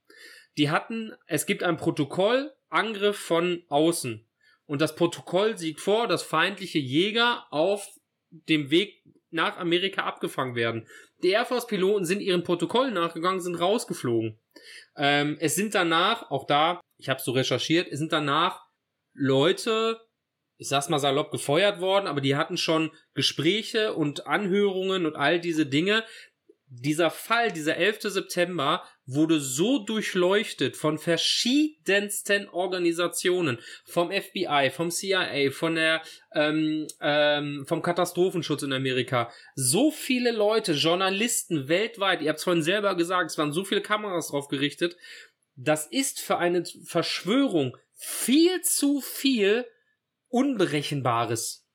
[0.57, 4.27] Die hatten, es gibt ein Protokoll, Angriff von außen.
[4.65, 7.87] Und das Protokoll sieht vor, dass feindliche Jäger auf
[8.29, 10.87] dem Weg nach Amerika abgefangen werden.
[11.23, 14.39] Die Air Force Piloten sind ihren Protokoll nachgegangen, sind rausgeflogen.
[14.95, 18.65] Ähm, es sind danach, auch da, ich habe so recherchiert, es sind danach
[19.13, 19.99] Leute,
[20.57, 25.39] ich sag's mal salopp, gefeuert worden, aber die hatten schon Gespräche und Anhörungen und all
[25.39, 26.03] diese Dinge.
[26.67, 28.01] Dieser Fall, dieser 11.
[28.01, 36.01] September, wurde so durchleuchtet von verschiedensten Organisationen, vom FBI, vom CIA, von der,
[36.33, 39.31] ähm, ähm, vom Katastrophenschutz in Amerika.
[39.55, 43.81] So viele Leute, Journalisten weltweit, ihr habt es vorhin selber gesagt, es waren so viele
[43.81, 44.95] Kameras drauf gerichtet.
[45.55, 49.65] Das ist für eine Verschwörung viel zu viel
[50.29, 51.67] Unberechenbares.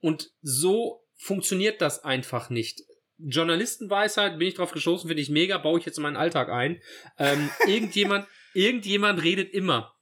[0.00, 2.82] Und so funktioniert das einfach nicht.
[3.18, 6.80] Journalistenweisheit, bin ich drauf gestoßen, finde ich mega, baue ich jetzt in meinen Alltag ein.
[7.18, 9.94] Ähm, irgendjemand, irgendjemand redet immer.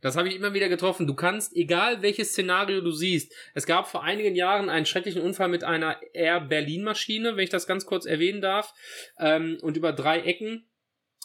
[0.00, 1.06] Das habe ich immer wieder getroffen.
[1.06, 5.48] Du kannst, egal welches Szenario du siehst, es gab vor einigen Jahren einen schrecklichen Unfall
[5.48, 8.74] mit einer Air Berlin Maschine, wenn ich das ganz kurz erwähnen darf.
[9.18, 10.68] Ähm, und über drei Ecken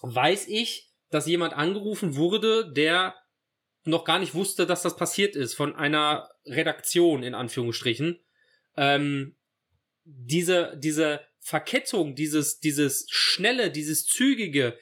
[0.01, 3.15] weiß ich, dass jemand angerufen wurde, der
[3.83, 8.19] noch gar nicht wusste, dass das passiert ist, von einer Redaktion in Anführungsstrichen.
[8.77, 9.35] Ähm,
[10.05, 11.19] diese, diese
[11.49, 14.77] Verkettung, dieses, dieses schnelle, dieses zügige,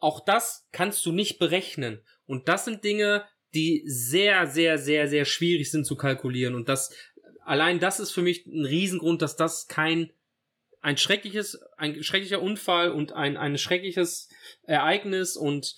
[0.00, 2.02] auch das kannst du nicht berechnen.
[2.26, 6.56] Und das sind Dinge, die sehr, sehr, sehr, sehr schwierig sind zu kalkulieren.
[6.56, 6.92] Und das,
[7.44, 10.12] allein das ist für mich ein Riesengrund, dass das kein,
[10.80, 14.28] ein schreckliches, ein schrecklicher Unfall und ein, ein schreckliches
[14.64, 15.76] Ereignis und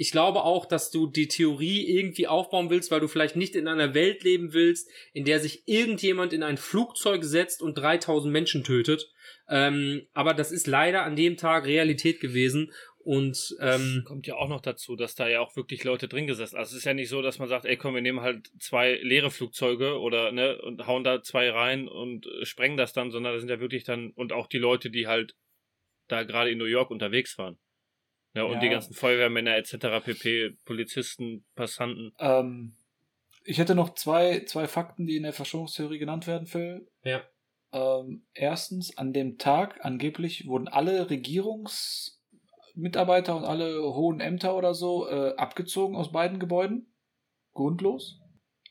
[0.00, 3.66] ich glaube auch, dass du die Theorie irgendwie aufbauen willst, weil du vielleicht nicht in
[3.66, 8.62] einer Welt leben willst, in der sich irgendjemand in ein Flugzeug setzt und 3000 Menschen
[8.62, 9.12] tötet.
[9.50, 12.72] Ähm, aber das ist leider an dem Tag Realität gewesen.
[12.98, 16.56] Und ähm, kommt ja auch noch dazu, dass da ja auch wirklich Leute drin gesessen.
[16.56, 19.00] Also es ist ja nicht so, dass man sagt, ey komm, wir nehmen halt zwei
[19.02, 23.32] leere Flugzeuge oder ne und hauen da zwei rein und äh, sprengen das dann, sondern
[23.32, 25.34] da sind ja wirklich dann und auch die Leute, die halt
[26.06, 27.58] da gerade in New York unterwegs waren.
[28.34, 28.60] Ja, und ja.
[28.60, 32.12] die ganzen Feuerwehrmänner etc., pp, Polizisten, Passanten.
[32.18, 32.76] Ähm,
[33.44, 36.86] ich hätte noch zwei, zwei Fakten, die in der Verschwörungstheorie genannt werden, Phil.
[37.02, 37.22] Ja.
[37.72, 45.08] Ähm, erstens, an dem Tag angeblich wurden alle Regierungsmitarbeiter und alle hohen Ämter oder so
[45.08, 46.94] äh, abgezogen aus beiden Gebäuden.
[47.52, 48.20] Grundlos.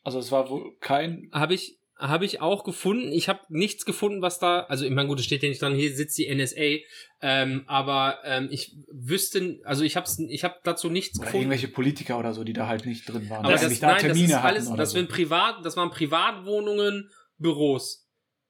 [0.04, 1.30] Also es war wohl kein.
[1.34, 3.12] Habe ich, habe ich auch gefunden.
[3.12, 5.74] Ich habe nichts gefunden, was da, also ich meine, gut, es steht ja nicht dran,
[5.74, 6.84] hier sitzt die NSA,
[7.22, 11.44] ähm, aber ähm, ich wüsste, also ich habe ich hab dazu nichts oder gefunden.
[11.44, 13.46] Irgendwelche Politiker oder so, die da halt nicht drin waren.
[13.46, 15.06] Aber das, ist, da nein, Termine das ist alles, das, so.
[15.08, 18.07] Privat, das waren Privatwohnungen, Büros.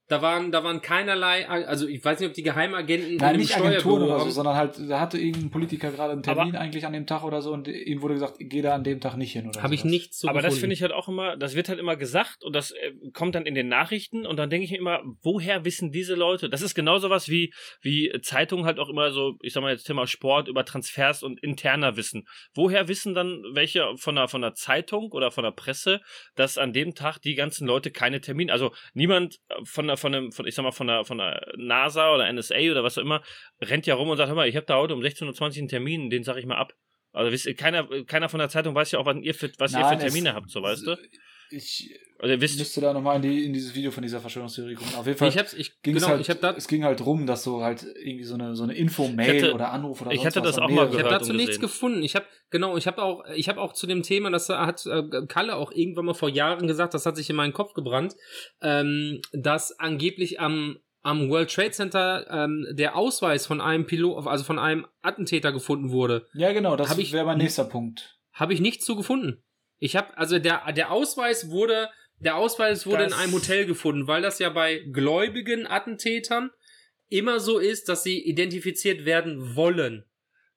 [0.09, 3.57] Da waren, da waren keinerlei, also ich weiß nicht, ob die Geheimagenten Nein, in nicht
[3.57, 6.93] Agenturen oder so, sondern halt, da hatte irgendein Politiker gerade einen Termin Aber- eigentlich an
[6.93, 9.49] dem Tag oder so und ihm wurde gesagt, geh da an dem Tag nicht hin
[9.49, 10.61] oder Habe ich nichts so aber das gefunden.
[10.61, 13.45] finde ich halt auch immer, das wird halt immer gesagt und das äh, kommt dann
[13.45, 16.49] in den Nachrichten und dann denke ich mir immer, woher wissen diese Leute?
[16.49, 17.51] Das ist genau sowas wie,
[17.81, 21.43] wie Zeitungen halt auch immer so, ich sag mal jetzt Thema Sport, über Transfers und
[21.43, 22.25] interner Wissen.
[22.53, 25.99] Woher wissen dann welche von der, von der Zeitung oder von der Presse,
[26.35, 30.31] dass an dem Tag die ganzen Leute keine Termine, also niemand von der, von dem,
[30.31, 33.21] von, ich sag mal, von der, von der NASA oder NSA oder was auch immer,
[33.61, 35.67] rennt ja rum und sagt, hör mal, ich habe da heute um 16.20 Uhr einen
[35.67, 36.73] Termin, den sag ich mal ab.
[37.13, 39.79] Also wisst, keiner, keiner von der Zeitung weiß ja auch, was ihr für, was ihr
[39.79, 40.95] Nein, für Termine es- habt, so weißt du?
[41.49, 44.95] Ich Also wisst, müsste da nochmal in, die, in dieses Video von dieser Verschwörungstheorie gucken.
[44.95, 46.83] Auf jeden Fall ich hab's, ich, ging genau, es halt, ich hab da, es ging
[46.83, 50.11] halt rum, dass so halt irgendwie so eine, so eine Info-Mail Ich oder Anruf oder
[50.11, 52.03] ich sonst hatte was das auch mal mehrere- Ich habe gehört dazu und nichts gefunden.
[52.03, 55.03] Ich habe genau, ich habe auch, ich habe auch zu dem Thema, das hat äh,
[55.27, 58.15] Kalle auch irgendwann mal vor Jahren gesagt, das hat sich in meinen Kopf gebrannt,
[58.61, 64.43] ähm, dass angeblich am am World Trade Center ähm, der Ausweis von einem Pilot, also
[64.43, 66.25] von einem Attentäter gefunden wurde.
[66.33, 68.19] Ja, genau, das ich- wäre mein nächster Punkt.
[68.33, 69.41] Habe ich nichts zu gefunden.
[69.79, 74.07] Ich habe also der der Ausweis wurde der Ausweis wurde Das- in einem Hotel gefunden,
[74.07, 76.49] weil das ja bei gläubigen Attentätern
[77.09, 80.03] immer so ist, dass sie identifiziert werden wollen.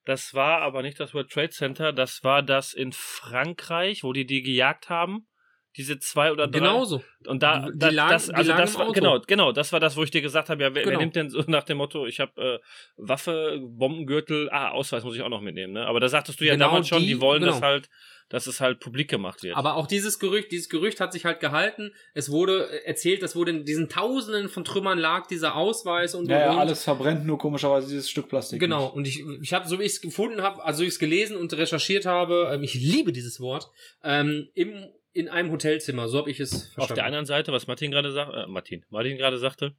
[0.06, 4.24] das war aber nicht das World Trade Center, das war das in Frankreich, wo die
[4.26, 5.28] die gejagt haben.
[5.76, 6.58] Diese zwei oder drei.
[6.58, 7.02] Genauso.
[7.26, 8.92] Und da, Die- die da lagen- das, die also lagen das war, Auto.
[8.92, 10.98] genau, genau, das war das, wo ich dir gesagt habe, ja, wer, wer Genau.
[11.00, 12.58] nimmt denn so nach dem Motto, ich habe äh,
[12.96, 15.86] Waffe, Bombengürtel, ah, Ausweis muss ich auch noch mitnehmen, ne?
[15.86, 17.66] Aber da sagtest du ja Genau damals schon, die, die- wollen das genau.
[17.66, 17.88] halt,
[18.30, 19.56] dass es halt publik gemacht wird.
[19.56, 21.92] Aber auch dieses Gerücht, dieses Gerücht hat sich halt gehalten.
[22.14, 26.28] Es wurde äh, erzählt, dass wurde in diesen Tausenden von Trümmern lag dieser Ausweis und
[26.28, 28.60] Ja, und, ja, alles verbrennt, nur komischerweise dieses Stück Plastik.
[28.60, 28.94] Genau, nicht.
[28.94, 31.52] und ich, ich habe, so wie ich es gefunden habe, also ich es gelesen und
[31.54, 33.68] recherchiert habe, ähm, ich liebe dieses Wort,
[34.04, 36.80] ähm, im, in einem Hotelzimmer, so habe ich es verstanden.
[36.82, 39.74] Auf der anderen Seite, was Martin gerade sagte, äh, Martin, Martin gerade sagte,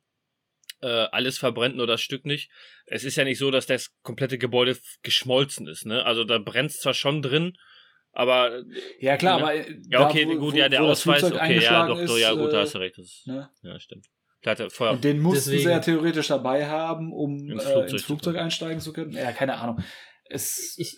[0.81, 2.49] äh, alles verbrennt nur das Stück nicht.
[2.85, 6.03] Es ist ja nicht so, dass das komplette Gebäude geschmolzen ist, ne?
[6.05, 7.57] Also da brennt zwar schon drin,
[8.11, 8.63] aber äh,
[8.99, 9.45] Ja, klar, Ja.
[9.45, 9.53] aber.
[9.55, 12.17] äh, ja, da, okay, wo- gut, wo- ja, der Ausweis, okay, ja, eingeschlagen doch, doch,
[12.17, 12.97] ja, ist, gut, da äh, hast du recht.
[12.97, 13.49] Das ist, Ne?
[13.63, 14.07] ja, stimmt.
[14.43, 14.91] Da hatte Feuer.
[14.93, 18.35] Und den mussten Deswegen- sie ja theoretisch dabei haben, um Ins Flugzeug äh, ins Flugzeug
[18.37, 19.11] einsteigen zu können.
[19.11, 19.83] Ja, keine Ahnung.
[20.25, 20.97] Es, ich,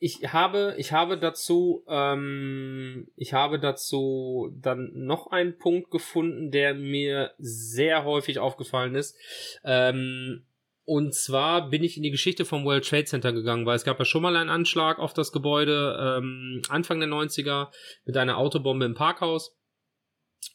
[0.00, 6.74] ich habe, ich habe dazu, ähm, ich habe dazu dann noch einen Punkt gefunden, der
[6.74, 9.16] mir sehr häufig aufgefallen ist.
[9.64, 10.44] Ähm,
[10.84, 13.98] und zwar bin ich in die Geschichte vom World Trade Center gegangen, weil es gab
[13.98, 17.68] ja schon mal einen Anschlag auf das Gebäude ähm, Anfang der 90er
[18.06, 19.54] mit einer Autobombe im Parkhaus.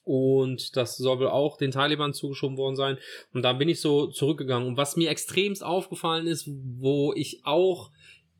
[0.05, 2.97] Und das soll wohl auch den Taliban zugeschoben worden sein.
[3.33, 4.69] Und da bin ich so zurückgegangen.
[4.69, 7.91] Und was mir extremst aufgefallen ist, wo ich auch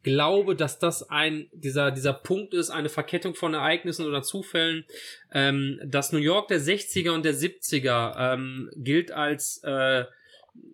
[0.04, 4.86] glaube, dass das ein dieser dieser Punkt ist, eine Verkettung von Ereignissen oder Zufällen.
[5.32, 10.06] Ähm, das New York der 60er und der 70er ähm, gilt als äh,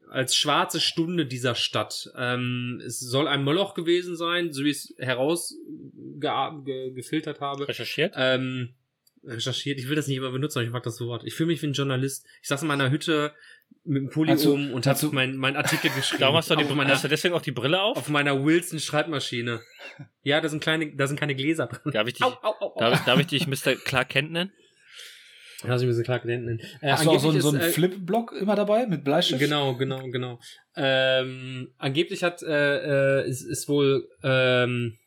[0.10, 2.12] als schwarze Stunde dieser Stadt.
[2.18, 7.68] Ähm, es soll ein Moloch gewesen sein, so wie ich es herausgefiltert ge habe.
[7.68, 8.16] Recherchiert?
[8.18, 8.74] Ähm,
[9.24, 9.80] recherchiert.
[9.80, 11.24] Ich will das nicht immer benutzen, aber ich mag das Wort.
[11.26, 12.26] Ich fühle mich wie ein Journalist.
[12.42, 13.34] Ich saß in meiner Hütte
[13.86, 16.22] mit dem Pulli du- um und hast habe du- mein, mein Artikel geschrieben.
[16.22, 17.98] Darum hast du, die, meiner, hast du deswegen auch die Brille auf?
[17.98, 19.62] auf meiner Wilson Schreibmaschine.
[20.24, 21.92] Ja, da sind kleine, da sind keine Gläser drin.
[21.94, 23.76] Darf ich dich, Au, au, au, darf, darf ich dich Mr.
[23.76, 24.52] Clark Kent nennen?
[25.64, 26.62] Lass mich ein bisschen klar nennen.
[26.82, 29.04] Äh, hast du auch so, einen- angeblich so einen ist, äh, Flip-Block immer dabei mit
[29.04, 29.42] Bleistift?
[29.42, 30.40] Genau, genau, genau.
[30.78, 34.98] Ähm, angeblich hat äh, äh, ist, ist wohl ähm,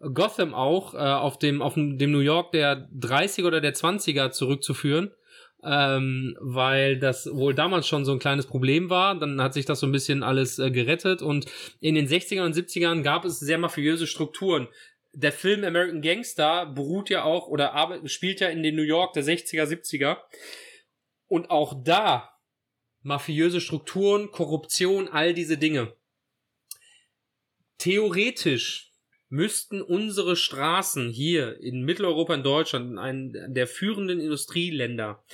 [0.00, 5.12] Gotham auch äh, auf dem auf dem New York der 30er oder der 20er zurückzuführen,
[5.62, 9.18] ähm, weil das wohl damals schon so ein kleines Problem war.
[9.18, 11.46] Dann hat sich das so ein bisschen alles äh, gerettet und
[11.80, 14.68] in den 60ern und 70ern gab es sehr mafiöse Strukturen.
[15.12, 19.24] Der Film American Gangster beruht ja auch oder spielt ja in den New York der
[19.24, 20.18] 60er, 70er.
[21.28, 22.36] Und auch da
[23.02, 25.94] mafiöse Strukturen, Korruption, all diese Dinge.
[27.78, 28.85] Theoretisch
[29.28, 35.24] müssten unsere Straßen hier in Mitteleuropa, in Deutschland, in einem der führenden Industrieländer,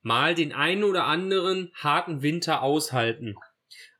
[0.00, 3.36] mal den einen oder anderen harten Winter aushalten.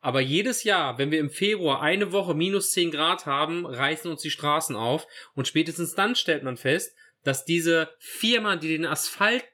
[0.00, 4.20] Aber jedes Jahr, wenn wir im Februar eine Woche minus 10 Grad haben, reißen uns
[4.20, 9.44] die Straßen auf und spätestens dann stellt man fest, dass diese Firma, die den Asphalt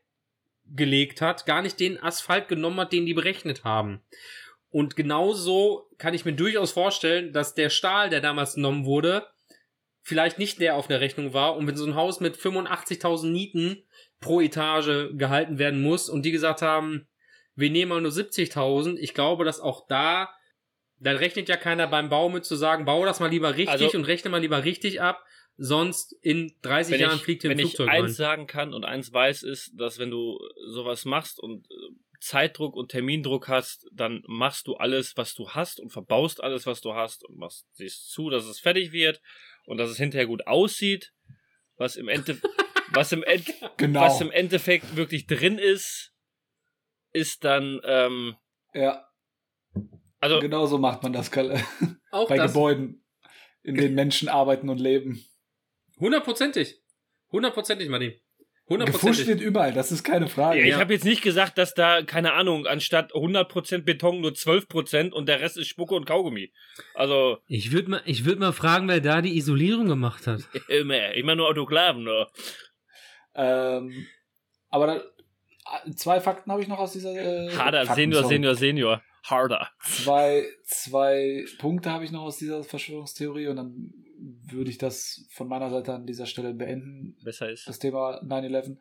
[0.65, 4.01] gelegt hat, gar nicht den Asphalt genommen hat, den die berechnet haben.
[4.71, 9.27] Und genauso kann ich mir durchaus vorstellen, dass der Stahl, der damals genommen wurde,
[10.09, 13.83] vielleicht nicht der auf der Rechnung war und wenn so ein Haus mit 85.000 Nieten
[14.21, 17.07] pro Etage gehalten werden muss und die gesagt haben,
[17.55, 20.31] wir nehmen mal nur 70.000, ich glaube, dass auch da,
[20.99, 23.97] da rechnet ja keiner beim Bau mit zu sagen, bau das mal lieber richtig Also-
[23.99, 25.23] und rechne mal lieber richtig ab,
[25.59, 28.13] sonst in 30 wenn Jahren ich, fliegt hier ein wenn ich Flugzeug eins rein.
[28.15, 30.39] sagen kann und eins weiß, ist, dass wenn du
[30.69, 31.75] sowas machst und äh,
[32.21, 36.81] Zeitdruck und Termindruck hast, dann machst du alles, was du hast und verbaust alles, was
[36.81, 39.21] du hast und machst, siehst zu, dass es fertig wird
[39.69, 41.13] und dass es hinterher gut aussieht,
[41.77, 42.41] was im Ende,
[42.93, 44.01] was im, End, Genau.
[44.01, 46.15] was im Endeffekt wirklich drin ist,
[47.13, 48.37] ist dann, ähm,
[48.73, 49.07] ja,
[50.21, 51.63] also genau so macht man das, Kalle.
[52.11, 52.53] Auch Bei das.
[52.53, 53.05] Gebäuden,
[53.63, 55.23] in denen Menschen arbeiten und leben.
[56.01, 56.83] Hundertprozentig.
[57.31, 58.15] Hundertprozentig, Martin.
[58.69, 59.27] Gefuscht Hundertprozentig.
[59.29, 60.59] wird überall, das ist keine Frage.
[60.61, 60.79] Ja, ich Ja.
[60.79, 65.41] habe jetzt nicht gesagt, dass da, keine Ahnung, anstatt 100% Beton nur 12% und der
[65.41, 66.53] Rest ist Spucke und Kaugummi.
[66.95, 70.41] Also, Ich würde mal, ich würd mal fragen, wer da die Isolierung gemacht hat.
[70.69, 72.31] immer, immer nur Autoklaven, nur.
[73.35, 74.07] Ähm,
[74.69, 75.03] aber da,
[75.95, 77.13] zwei Fakten habe ich noch aus dieser.
[77.15, 78.35] Äh, Harder, Fakten, Senior, sorry.
[78.35, 79.03] Senior, Senior.
[79.25, 79.69] Harder.
[79.83, 85.49] Zwei, zwei Punkte habe ich noch aus dieser Verschwörungstheorie und dann würde ich das von
[85.49, 87.69] meiner Seite an dieser Stelle beenden, Besser ist.
[87.69, 88.79] das Thema 9-11.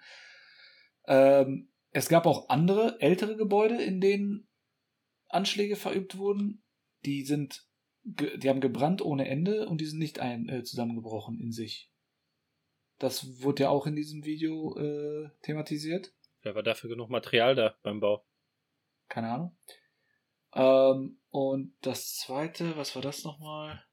[1.08, 4.48] Ähm, es gab auch andere, ältere Gebäude, in denen
[5.30, 6.64] Anschläge verübt wurden.
[7.06, 7.68] Die sind,
[8.04, 11.92] die haben gebrannt ohne Ende und die sind nicht ein, äh, zusammengebrochen in sich.
[13.00, 16.14] Das wurde ja auch in diesem Video äh, thematisiert.
[16.42, 18.26] Wer war dafür genug Material da beim Bau?
[19.08, 19.58] Keine Ahnung.
[20.54, 23.87] Ähm, und das zweite, was war das nochmal?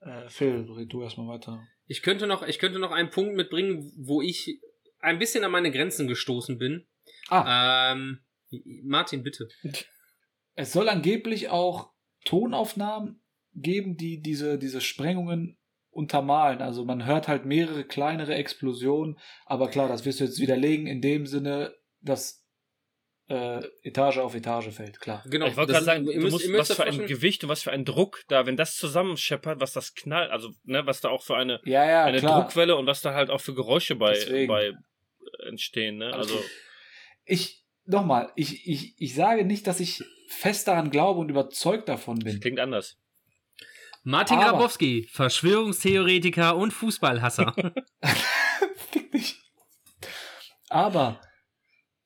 [0.00, 1.66] Äh, Phil, red du erstmal weiter.
[1.86, 4.60] Ich könnte noch, ich könnte noch einen Punkt mitbringen, wo ich
[5.00, 6.86] ein bisschen an meine Grenzen gestoßen bin.
[7.28, 8.20] Ah, Ähm,
[8.82, 9.48] Martin, bitte.
[10.54, 11.92] es soll angeblich auch
[12.24, 13.22] Tonaufnahmen
[13.54, 15.58] geben, die diese, diese Sprengungen
[15.90, 16.62] untermalen.
[16.62, 21.00] Also man hört halt mehrere kleinere Explosionen, aber klar, das wirst du jetzt widerlegen in
[21.00, 22.37] dem Sinne, dass
[23.28, 25.22] äh, Etage auf Etage fällt, klar.
[25.26, 25.46] Genau.
[25.46, 28.22] ich wollte gerade sagen, du musst, was für ein Gewicht und was für ein Druck
[28.28, 31.84] da, wenn das zusammenscheppert, was das knallt, also, ne, was da auch für eine, Ja,
[31.84, 32.42] ja, eine klar.
[32.42, 34.48] Druckwelle und was da halt auch für Geräusche bei, Deswegen.
[34.48, 34.72] bei
[35.46, 36.42] entstehen, ne, also,
[37.26, 42.18] Ich, nochmal, ich, ich, ich sage nicht, dass ich fest daran glaube und überzeugt davon
[42.20, 42.40] bin.
[42.40, 42.96] klingt anders.
[44.04, 47.54] Martin Aber- Grabowski, Verschwörungstheoretiker und Fußballhasser.
[48.90, 49.36] Fick dich.
[50.70, 51.20] Aber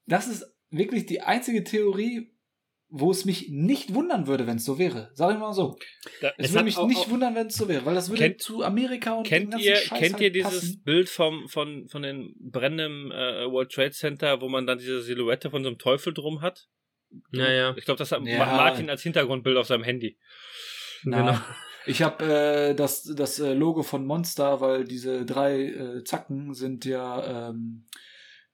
[0.06, 2.28] das ist wirklich die einzige Theorie,
[2.94, 5.10] wo es mich nicht wundern würde, wenn es so wäre.
[5.14, 5.78] Sag ich mal so.
[6.20, 8.10] Da, Es, es würde mich auch- nicht auch- wundern, wenn es so wäre, weil das
[8.10, 10.82] würde Kennt- zu Amerika und Kennt ganzen ihr, Scheiß kennt ihr halt dieses passen.
[10.84, 15.50] Bild vom, von, von den brennenden äh, World Trade Center, wo man dann diese Silhouette
[15.50, 16.66] von so einem Teufel drum hat?
[17.30, 17.74] Ja, ja.
[17.78, 18.38] Ich glaube, das hat Ja.
[18.38, 20.18] Ma- Martin als Hintergrundbild auf seinem Handy.
[21.04, 21.26] Nein.
[21.26, 21.38] Genau.
[21.86, 26.84] Ich habe äh, das, das äh, Logo von Monster, weil diese drei äh, Zacken sind
[26.84, 27.86] ja ähm,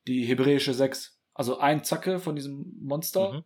[0.06, 1.17] die hebräische Sechs.
[1.38, 3.44] Also ein Zacke von diesem Monster, Mhm.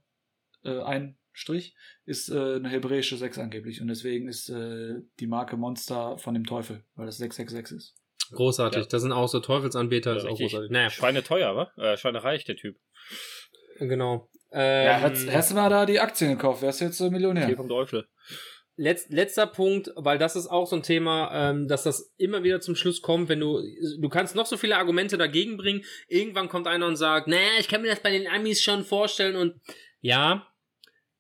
[0.71, 1.75] äh, ein Strich,
[2.05, 3.81] ist äh, eine hebräische Sechs angeblich.
[3.81, 7.95] Und deswegen ist äh, die Marke Monster von dem Teufel, weil das 666 ist.
[8.33, 8.83] Großartig.
[8.85, 8.89] Ja.
[8.89, 10.71] Das sind auch so Teufelsanbeter, Ja, ist auch großartig.
[10.71, 11.71] Naja, Schweine teuer, wa?
[11.77, 12.77] Äh, Schweinereich, der Typ.
[13.79, 14.29] genau.
[14.53, 17.47] ja, Ähm, hättest, hättest du mal da die Aktien gekauft, wärst du jetzt äh, Millionär.
[17.47, 18.07] Hier vom Teufel.
[18.77, 22.61] Letz, letzter Punkt, weil das ist auch so ein Thema, ähm, dass das immer wieder
[22.61, 23.61] zum Schluss kommt, wenn du,
[24.01, 27.69] du kannst noch so viele Argumente dagegen bringen, irgendwann kommt einer und sagt, naja, ich
[27.69, 29.61] kann mir das bei den Amis schon vorstellen und
[30.01, 30.47] ja,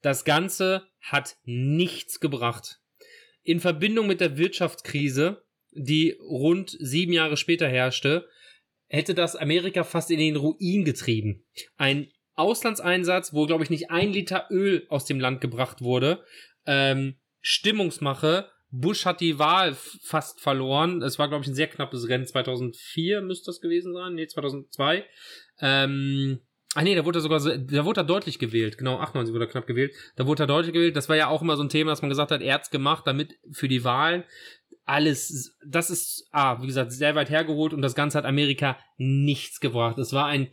[0.00, 2.80] das Ganze hat nichts gebracht.
[3.42, 8.28] In Verbindung mit der Wirtschaftskrise, die rund sieben Jahre später herrschte,
[8.86, 11.44] hätte das Amerika fast in den Ruin getrieben.
[11.76, 16.24] Ein Auslandseinsatz, wo, glaube ich, nicht ein Liter Öl aus dem Land gebracht wurde,
[16.66, 18.48] ähm, Stimmungsmache.
[18.70, 21.02] Bush hat die Wahl fast verloren.
[21.02, 22.26] Es war, glaube ich, ein sehr knappes Rennen.
[22.26, 24.14] 2004 müsste das gewesen sein.
[24.14, 25.04] Nee, 2002.
[25.60, 26.40] Ähm,
[26.74, 28.78] ach nee, da wurde er sogar, so- da wurde er deutlich gewählt.
[28.78, 29.92] Genau, 98 wurde er knapp gewählt.
[30.16, 30.96] Da wurde er deutlich gewählt.
[30.96, 33.02] Das war ja auch immer so ein Thema, dass man gesagt hat, er hat's gemacht,
[33.06, 34.24] damit für die Wahlen
[34.84, 39.60] alles, das ist, ah, wie gesagt, sehr weit hergeholt und das Ganze hat Amerika nichts
[39.60, 39.96] gebracht.
[39.98, 40.50] Es war ein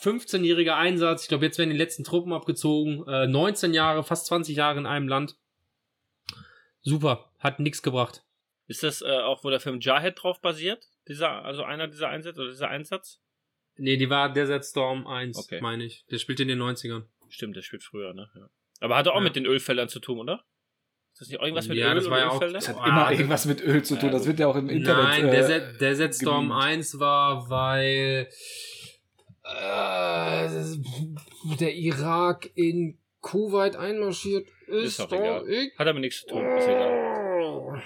[0.00, 1.22] 15-jähriger Einsatz.
[1.22, 3.04] Ich glaube, jetzt werden die letzten Truppen abgezogen.
[3.06, 5.36] Äh, 19 Jahre, fast 20 Jahre in einem Land.
[6.82, 8.24] Super, hat nichts gebracht.
[8.66, 10.88] Ist das äh, auch, wo der Film Jarhead drauf basiert?
[11.08, 13.20] Dieser, also einer dieser Einsätze oder dieser Einsatz?
[13.76, 15.60] Nee, die war Desert Storm 1, Okay.
[15.60, 16.04] meine ich.
[16.10, 17.04] Der spielt in den 90ern.
[17.28, 18.30] Stimmt, der spielt früher, ne?
[18.34, 18.48] Ja.
[18.80, 19.20] Aber hatte auch Ja.
[19.22, 20.44] mit den Ölfeldern zu tun, oder?
[21.12, 22.54] Ist das nicht irgendwas mit Ja, Öl das war ja auch- Ölfelder?
[22.54, 24.06] Das hat Ah, immer das- irgendwas mit Öl zu tun.
[24.08, 25.04] Ja, das wird ja auch im Internet.
[25.04, 26.64] Nein, äh, Desert, Desert Storm gemimt.
[26.64, 28.28] 1 war, weil
[29.44, 30.48] äh,
[31.60, 34.98] der Irak in Kuwait einmarschiert ist.
[34.98, 35.44] Ist auch egal.
[35.78, 37.82] Hat aber nichts zu tun, ist egal.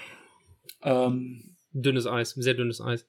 [0.83, 3.07] ähm, Dünnes Eis, sehr dünnes Eis.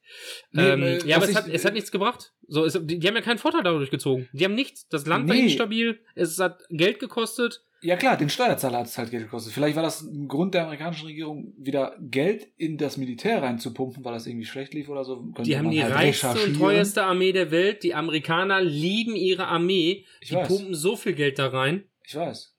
[0.52, 2.32] Nee, ähm, äh, ja, aber es hat, es hat nichts gebracht.
[2.48, 4.28] So, es, die, die haben ja keinen Vorteil dadurch gezogen.
[4.32, 4.86] Die haben nichts.
[4.88, 5.44] Das Land war Nee.
[5.44, 6.00] instabil.
[6.14, 7.64] Es hat Geld gekostet.
[7.80, 9.52] Ja klar, den Steuerzahler hat es halt Geld gekostet.
[9.54, 14.12] Vielleicht war das ein Grund der amerikanischen Regierung, wieder Geld in das Militär reinzupumpen, weil
[14.14, 15.20] das irgendwie schlecht lief oder so.
[15.22, 17.84] Könnte Die haben die halt reichste und teuerste Armee der Welt.
[17.84, 20.04] Die Amerikaner lieben ihre Armee.
[20.20, 20.48] Ich Die weiß.
[20.48, 21.84] pumpen so viel Geld da rein.
[22.04, 22.52] Ich weiß.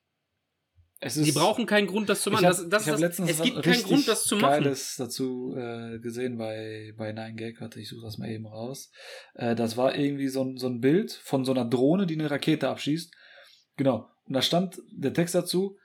[1.02, 2.44] Es ist, Die brauchen keinen Grund, das zu machen.
[2.44, 4.64] hab, das, das, das, letztens es gibt keinen Grund, das zu machen.
[4.64, 7.58] Geiles dazu äh, gesehen bei, bei 9gag.
[7.60, 8.90] Warte, ich suche das mal eben raus.
[9.34, 12.30] Äh, das war irgendwie so ein, so ein Bild von so einer Drohne, die eine
[12.30, 13.14] Rakete abschießt.
[13.76, 14.10] Genau.
[14.26, 15.78] Und da stand der Text dazu,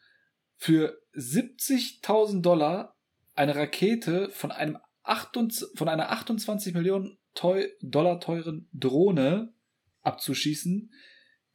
[0.57, 2.97] für 70.000 Dollar
[3.35, 9.53] eine Rakete von einem 28, von einer 28 Millionen teu, Dollar teuren Drohne
[10.01, 10.91] abzuschießen,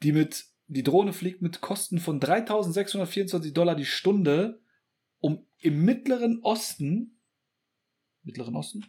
[0.03, 4.61] die mit die Drohne fliegt mit Kosten von 3.624 Dollar die Stunde,
[5.19, 7.21] um im Mittleren Osten,
[8.23, 8.87] Mittleren Osten,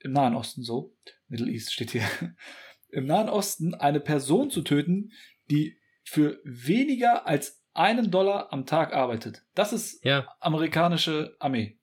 [0.00, 0.96] im Nahen Osten so,
[1.28, 2.02] Middle East steht hier,
[2.88, 5.12] im Nahen Osten eine Person zu töten,
[5.50, 9.42] die für weniger als einen Dollar am Tag arbeitet.
[9.54, 11.78] Das ist Ja, amerikanische Armee.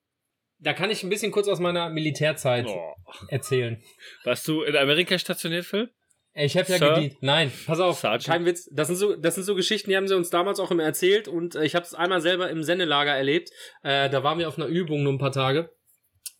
[0.58, 2.94] da kann ich ein bisschen kurz aus meiner Militärzeit Oh.
[3.28, 3.82] erzählen.
[4.24, 5.92] Warst du in Amerika stationiert, Phil?
[6.34, 6.94] Ich habe ja Sir?
[6.94, 7.16] gedient.
[7.20, 8.24] Nein, pass auf, Sergeant?
[8.24, 8.68] kein Witz.
[8.72, 11.28] Das sind so, das sind so Geschichten, die haben sie uns damals auch immer erzählt
[11.28, 13.50] und äh, ich habe es einmal selber im Sendelager erlebt.
[13.82, 15.70] Äh, da waren wir auf einer Übung nur ein paar Tage.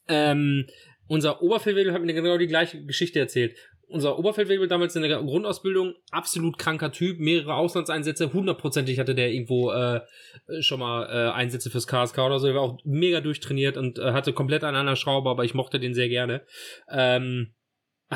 [0.08, 0.66] Ähm,
[1.08, 3.54] unser Oberfeldwebel hat mir genau die gleiche Geschichte erzählt.
[3.86, 9.70] Unser Oberfeldwebel damals in der Grundausbildung, absolut kranker Typ, mehrere Auslandseinsätze, hundertprozentig hatte der irgendwo
[9.72, 10.00] äh,
[10.60, 14.12] schon mal äh, Einsätze fürs KSK oder so, der war auch mega durchtrainiert und äh,
[14.12, 16.40] hatte komplett an einer Schraube, aber ich mochte den sehr gerne.
[16.90, 17.52] Ähm,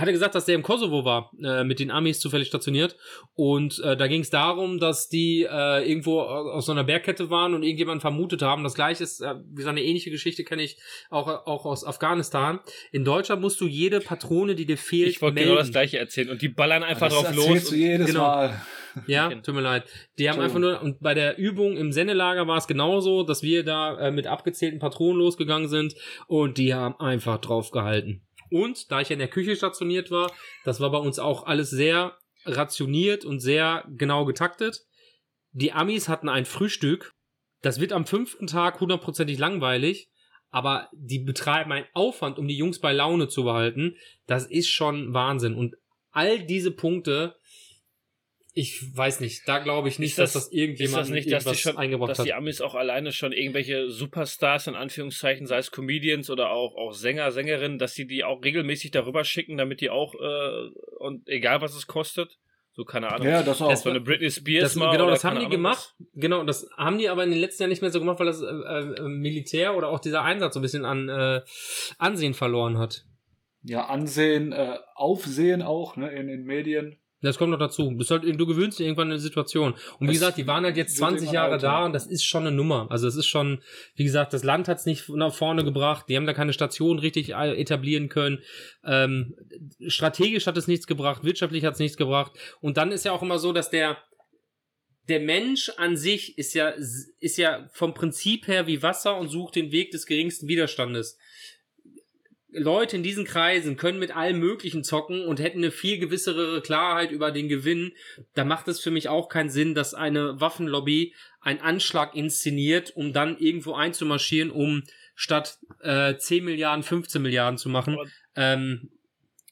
[0.00, 2.96] hat er gesagt, dass der im Kosovo war, äh, mit den Amis zufällig stationiert.
[3.34, 7.54] Und äh, da ging es darum, dass die äh, irgendwo aus so einer Bergkette waren
[7.54, 8.62] und irgendjemand vermutet haben.
[8.62, 10.78] Das gleiche ist, äh, wie so eine ähnliche Geschichte kenne ich
[11.10, 12.60] auch, auch aus Afghanistan.
[12.92, 16.30] In Deutschland musst du jede Patrone, die dir fehlt, Ich wollte genau das gleiche erzählen.
[16.30, 17.68] Und die ballern einfach das drauf erzählst los.
[17.70, 18.20] du und- jedes Genau.
[18.20, 18.60] Mal.
[19.06, 19.84] Ja, tut mir leid.
[20.18, 23.62] Die haben einfach nur, und bei der Übung im Sendelager war es genauso, dass wir
[23.62, 25.94] da äh, mit abgezählten Patronen losgegangen sind
[26.28, 28.22] und die haben einfach drauf gehalten.
[28.50, 30.32] Und da ich in der Küche stationiert war,
[30.64, 34.86] das war bei uns auch alles sehr rationiert und sehr genau getaktet.
[35.52, 37.10] Die Amis hatten ein Frühstück.
[37.62, 40.08] Das wird am fünften Tag hundertprozentig langweilig,
[40.50, 43.96] aber die betreiben einen Aufwand, um die Jungs bei Laune zu behalten.
[44.26, 45.54] Das ist schon Wahnsinn.
[45.54, 45.74] Und
[46.12, 47.36] all diese Punkte,
[48.58, 51.30] ich weiß nicht, da glaube ich nicht, Ist das- dass das irgendjemand ist das nicht,
[51.30, 52.26] dass die, schon, eingebracht dass hat.
[52.26, 56.92] die Amis auch alleine schon irgendwelche Superstars in Anführungszeichen, sei es Comedians oder auch, auch
[56.92, 61.60] Sänger, Sängerinnen, dass sie die auch regelmäßig darüber schicken, damit die auch, äh, und egal
[61.60, 62.38] was es kostet,
[62.72, 63.76] so keine Ahnung, Ja, das auch.
[63.76, 65.94] so eine Britney Spears Das, mal genau, das haben die Ahnung gemacht.
[66.14, 68.40] Genau, das haben die aber in den letzten Jahren nicht mehr so gemacht, weil das
[68.40, 71.42] äh, äh, Militär oder auch dieser Einsatz so ein bisschen an äh,
[71.98, 73.04] Ansehen verloren hat.
[73.62, 76.96] ja, Ansehen, äh, Aufsehen auch, ne, in den Medien.
[77.26, 77.90] Das kommt noch dazu.
[77.90, 79.74] Du, halt, du gewöhnst dich irgendwann an eine Situation.
[79.98, 82.06] Und wie Es gesagt, die waren halt jetzt wird 20 irgendwann Jahre da und das
[82.06, 82.86] ist schon eine Nummer.
[82.90, 83.62] Also es ist schon,
[83.94, 86.06] wie gesagt, das Land hat es nicht nach vorne gebracht.
[86.08, 88.38] Die haben da keine Station richtig äh, etablieren können.
[88.84, 89.34] Ähm,
[89.86, 92.32] strategisch hat es nichts gebracht, wirtschaftlich hat es nichts gebracht.
[92.60, 93.98] Und dann ist ja auch immer so, dass der
[95.08, 96.72] der Mensch an sich ist ja
[97.20, 101.18] ist ja vom Prinzip her wie Wasser und sucht den Weg des geringsten Widerstandes.
[102.50, 107.10] Leute in diesen Kreisen können mit allem Möglichen zocken und hätten eine viel gewissere Klarheit
[107.10, 107.92] über den Gewinn.
[108.34, 113.12] Da macht es für mich auch keinen Sinn, dass eine Waffenlobby einen Anschlag inszeniert, um
[113.12, 114.84] dann irgendwo einzumarschieren, um
[115.14, 117.94] statt äh, 10 Milliarden 15 Milliarden zu machen.
[117.94, 118.90] Aber- Ähm,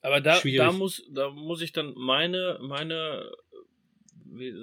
[0.03, 0.59] Aber da, Schwierig.
[0.67, 3.31] da muss, da muss ich dann meine, meine,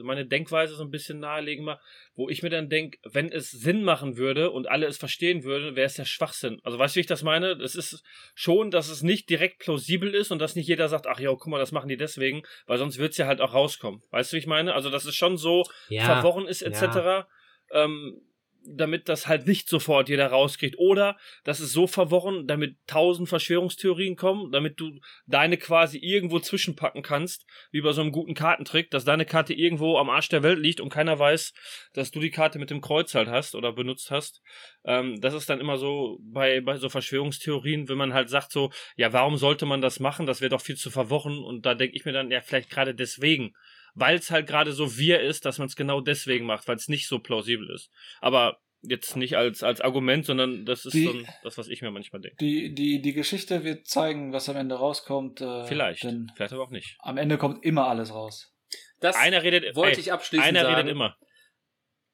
[0.03, 1.79] meine Denkweise so ein bisschen nahelegen mal,
[2.15, 5.75] wo ich mir dann denke, wenn es Sinn machen würde und alle es verstehen würden,
[5.75, 6.59] wäre es ja Schwachsinn.
[6.63, 7.51] Also weißt du, wie ich das meine?
[7.51, 8.03] Es ist
[8.35, 11.47] schon, dass es nicht direkt plausibel ist und dass nicht jeder sagt, ach ja, guck
[11.47, 14.01] mal, das machen die deswegen, weil sonst wird es ja halt auch rauskommen.
[14.11, 14.73] Weißt du, wie ich meine?
[14.73, 17.25] Also, dass es schon so ja, verworren ist, etc.
[17.71, 18.21] Ähm,
[18.63, 20.77] damit das halt nicht sofort jeder rauskriegt.
[20.77, 27.01] Oder das ist so verworren, damit tausend Verschwörungstheorien kommen, damit du deine quasi irgendwo zwischenpacken
[27.01, 30.59] kannst, wie bei so einem guten Kartentrick, dass deine Karte irgendwo am Arsch der Welt
[30.59, 31.53] liegt und keiner weiß,
[31.93, 34.41] dass du die Karte mit dem Kreuz halt hast oder benutzt hast.
[34.83, 38.71] Ähm, das ist dann immer so bei, bei so Verschwörungstheorien, wenn man halt sagt so,
[38.95, 40.25] ja, warum sollte man das machen?
[40.25, 41.39] Das wäre doch viel zu verworren.
[41.39, 43.53] Und da denke ich mir dann, ja, vielleicht gerade deswegen
[43.95, 46.87] weil es halt gerade so wir ist, dass man es genau deswegen macht, weil es
[46.87, 47.89] nicht so plausibel ist.
[48.19, 51.91] Aber jetzt nicht als, als Argument, sondern das ist Die- dann das, was ich mir
[51.91, 52.37] manchmal denke.
[52.39, 55.39] Die, die, die Geschichte wird zeigen, was am Ende rauskommt.
[55.41, 56.97] Äh, Vielleicht, Denn vielleicht aber auch nicht.
[56.99, 58.53] am Ende kommt immer alles raus.
[58.99, 60.75] das Einer redet, wollte ey, ich abschließend einer sagen.
[60.75, 61.15] redet immer.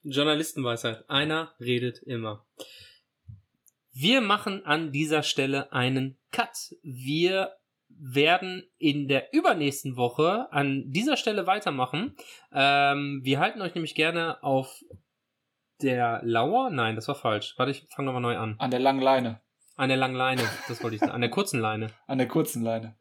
[0.03, 1.09] Journalistenweisheit.
[1.09, 2.45] Einer redet immer.
[3.93, 6.75] Wir machen an dieser Stelle einen Cut.
[6.83, 7.53] Wir
[7.99, 12.15] werden in der übernächsten Woche an dieser Stelle weitermachen.
[12.53, 14.79] Ähm, wir halten euch nämlich gerne auf
[15.81, 16.69] der Lauer?
[16.69, 17.53] Nein, das war falsch.
[17.57, 18.55] Warte, ich fange nochmal neu an.
[18.59, 19.41] An der langen Leine.
[19.75, 21.11] An der langen Leine, das wollte ich sagen.
[21.13, 21.91] An der kurzen Leine.
[22.07, 22.97] An der kurzen Leine.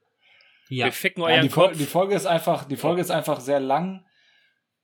[0.68, 0.86] Ja.
[0.86, 1.78] Wir ficken Ja, euren die, Fol Kopf.
[1.78, 4.05] die Folge ist einfach, die Folge ist einfach sehr lang.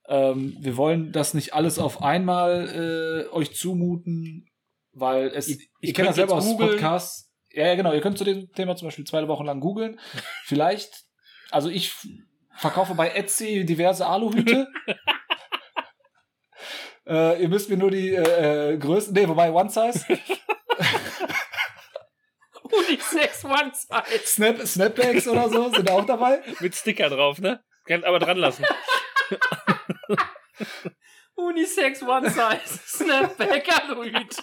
[0.09, 4.49] Ähm, wir wollen das nicht alles auf einmal äh, euch zumuten,
[4.93, 6.57] weil es, Ich- ich, ich kenne das selber aus.
[6.57, 7.32] Podcasts.
[7.55, 7.93] Ja, ja, genau.
[7.93, 10.01] Ihr könnt zu dem Thema zum Beispiel zwei Wochen lang googeln.
[10.45, 11.05] Vielleicht,
[11.51, 11.95] also ich
[12.57, 14.69] verkaufe bei Etsy diverse Aluhüte.
[17.07, 20.05] äh, ihr müsst mir nur die äh, äh, Größen, nee, wobei One Size,
[22.63, 24.27] Unisex One Size.
[24.27, 26.43] Snap, Snapbacks oder so sind auch dabei.
[26.61, 27.63] Mit Sticker drauf, ne?
[27.85, 28.65] Kann aber dran lassen.
[31.35, 32.81] Unisex One Size.
[32.87, 34.43] Snapback Aluhüte.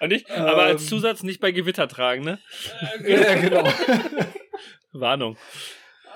[0.00, 0.88] Und nicht, aber als Ähm.
[0.88, 2.38] Zusatz nicht bei Gewitter tragen, ne?
[3.06, 3.64] ja, genau.
[4.92, 5.36] Warnung.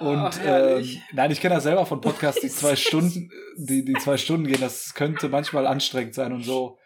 [0.01, 3.95] Und Ach, ähm, nein, ich kenne das selber von Podcasts, die zwei Stunden, die, die
[3.95, 4.61] zwei Stunden gehen.
[4.61, 6.79] Das könnte manchmal anstrengend sein und so.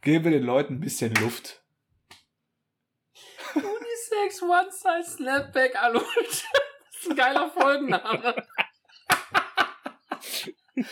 [0.00, 1.62] Geben wir den Leuten ein bisschen Luft.
[3.54, 6.06] Unisex One Size Snapback Aluhüte.
[6.96, 8.34] Das ist ein geiler Folgenname.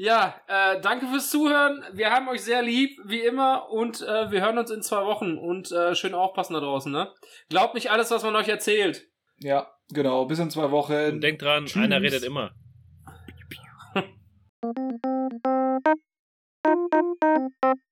[0.00, 1.82] Ja, äh, danke fürs Zuhören.
[1.92, 5.36] Wir haben euch sehr lieb, wie immer, und äh, wir hören uns in zwei Wochen.
[5.36, 7.12] Und äh, schön aufpassen da draußen, ne?
[7.48, 9.08] Glaubt nicht alles, was man euch erzählt.
[9.40, 10.24] Ja, genau.
[10.26, 10.92] Bis in zwei Wochen.
[10.92, 11.82] Und denkt dran, Tschüss.
[11.82, 12.52] einer redet immer.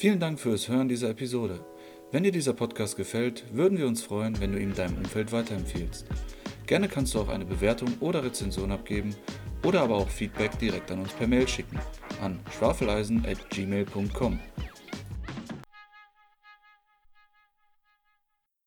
[0.00, 1.62] Vielen Dank fürs Hören dieser Episode.
[2.10, 6.06] Wenn dir dieser Podcast gefällt, würden wir uns freuen, wenn du ihn deinem Umfeld weiterempfiehlst.
[6.66, 9.14] Gerne kannst du auch eine Bewertung oder Rezension abgeben
[9.62, 11.78] oder aber auch Feedback direkt an uns per Mail schicken
[12.22, 14.40] an schwafeleisen@gmail.com.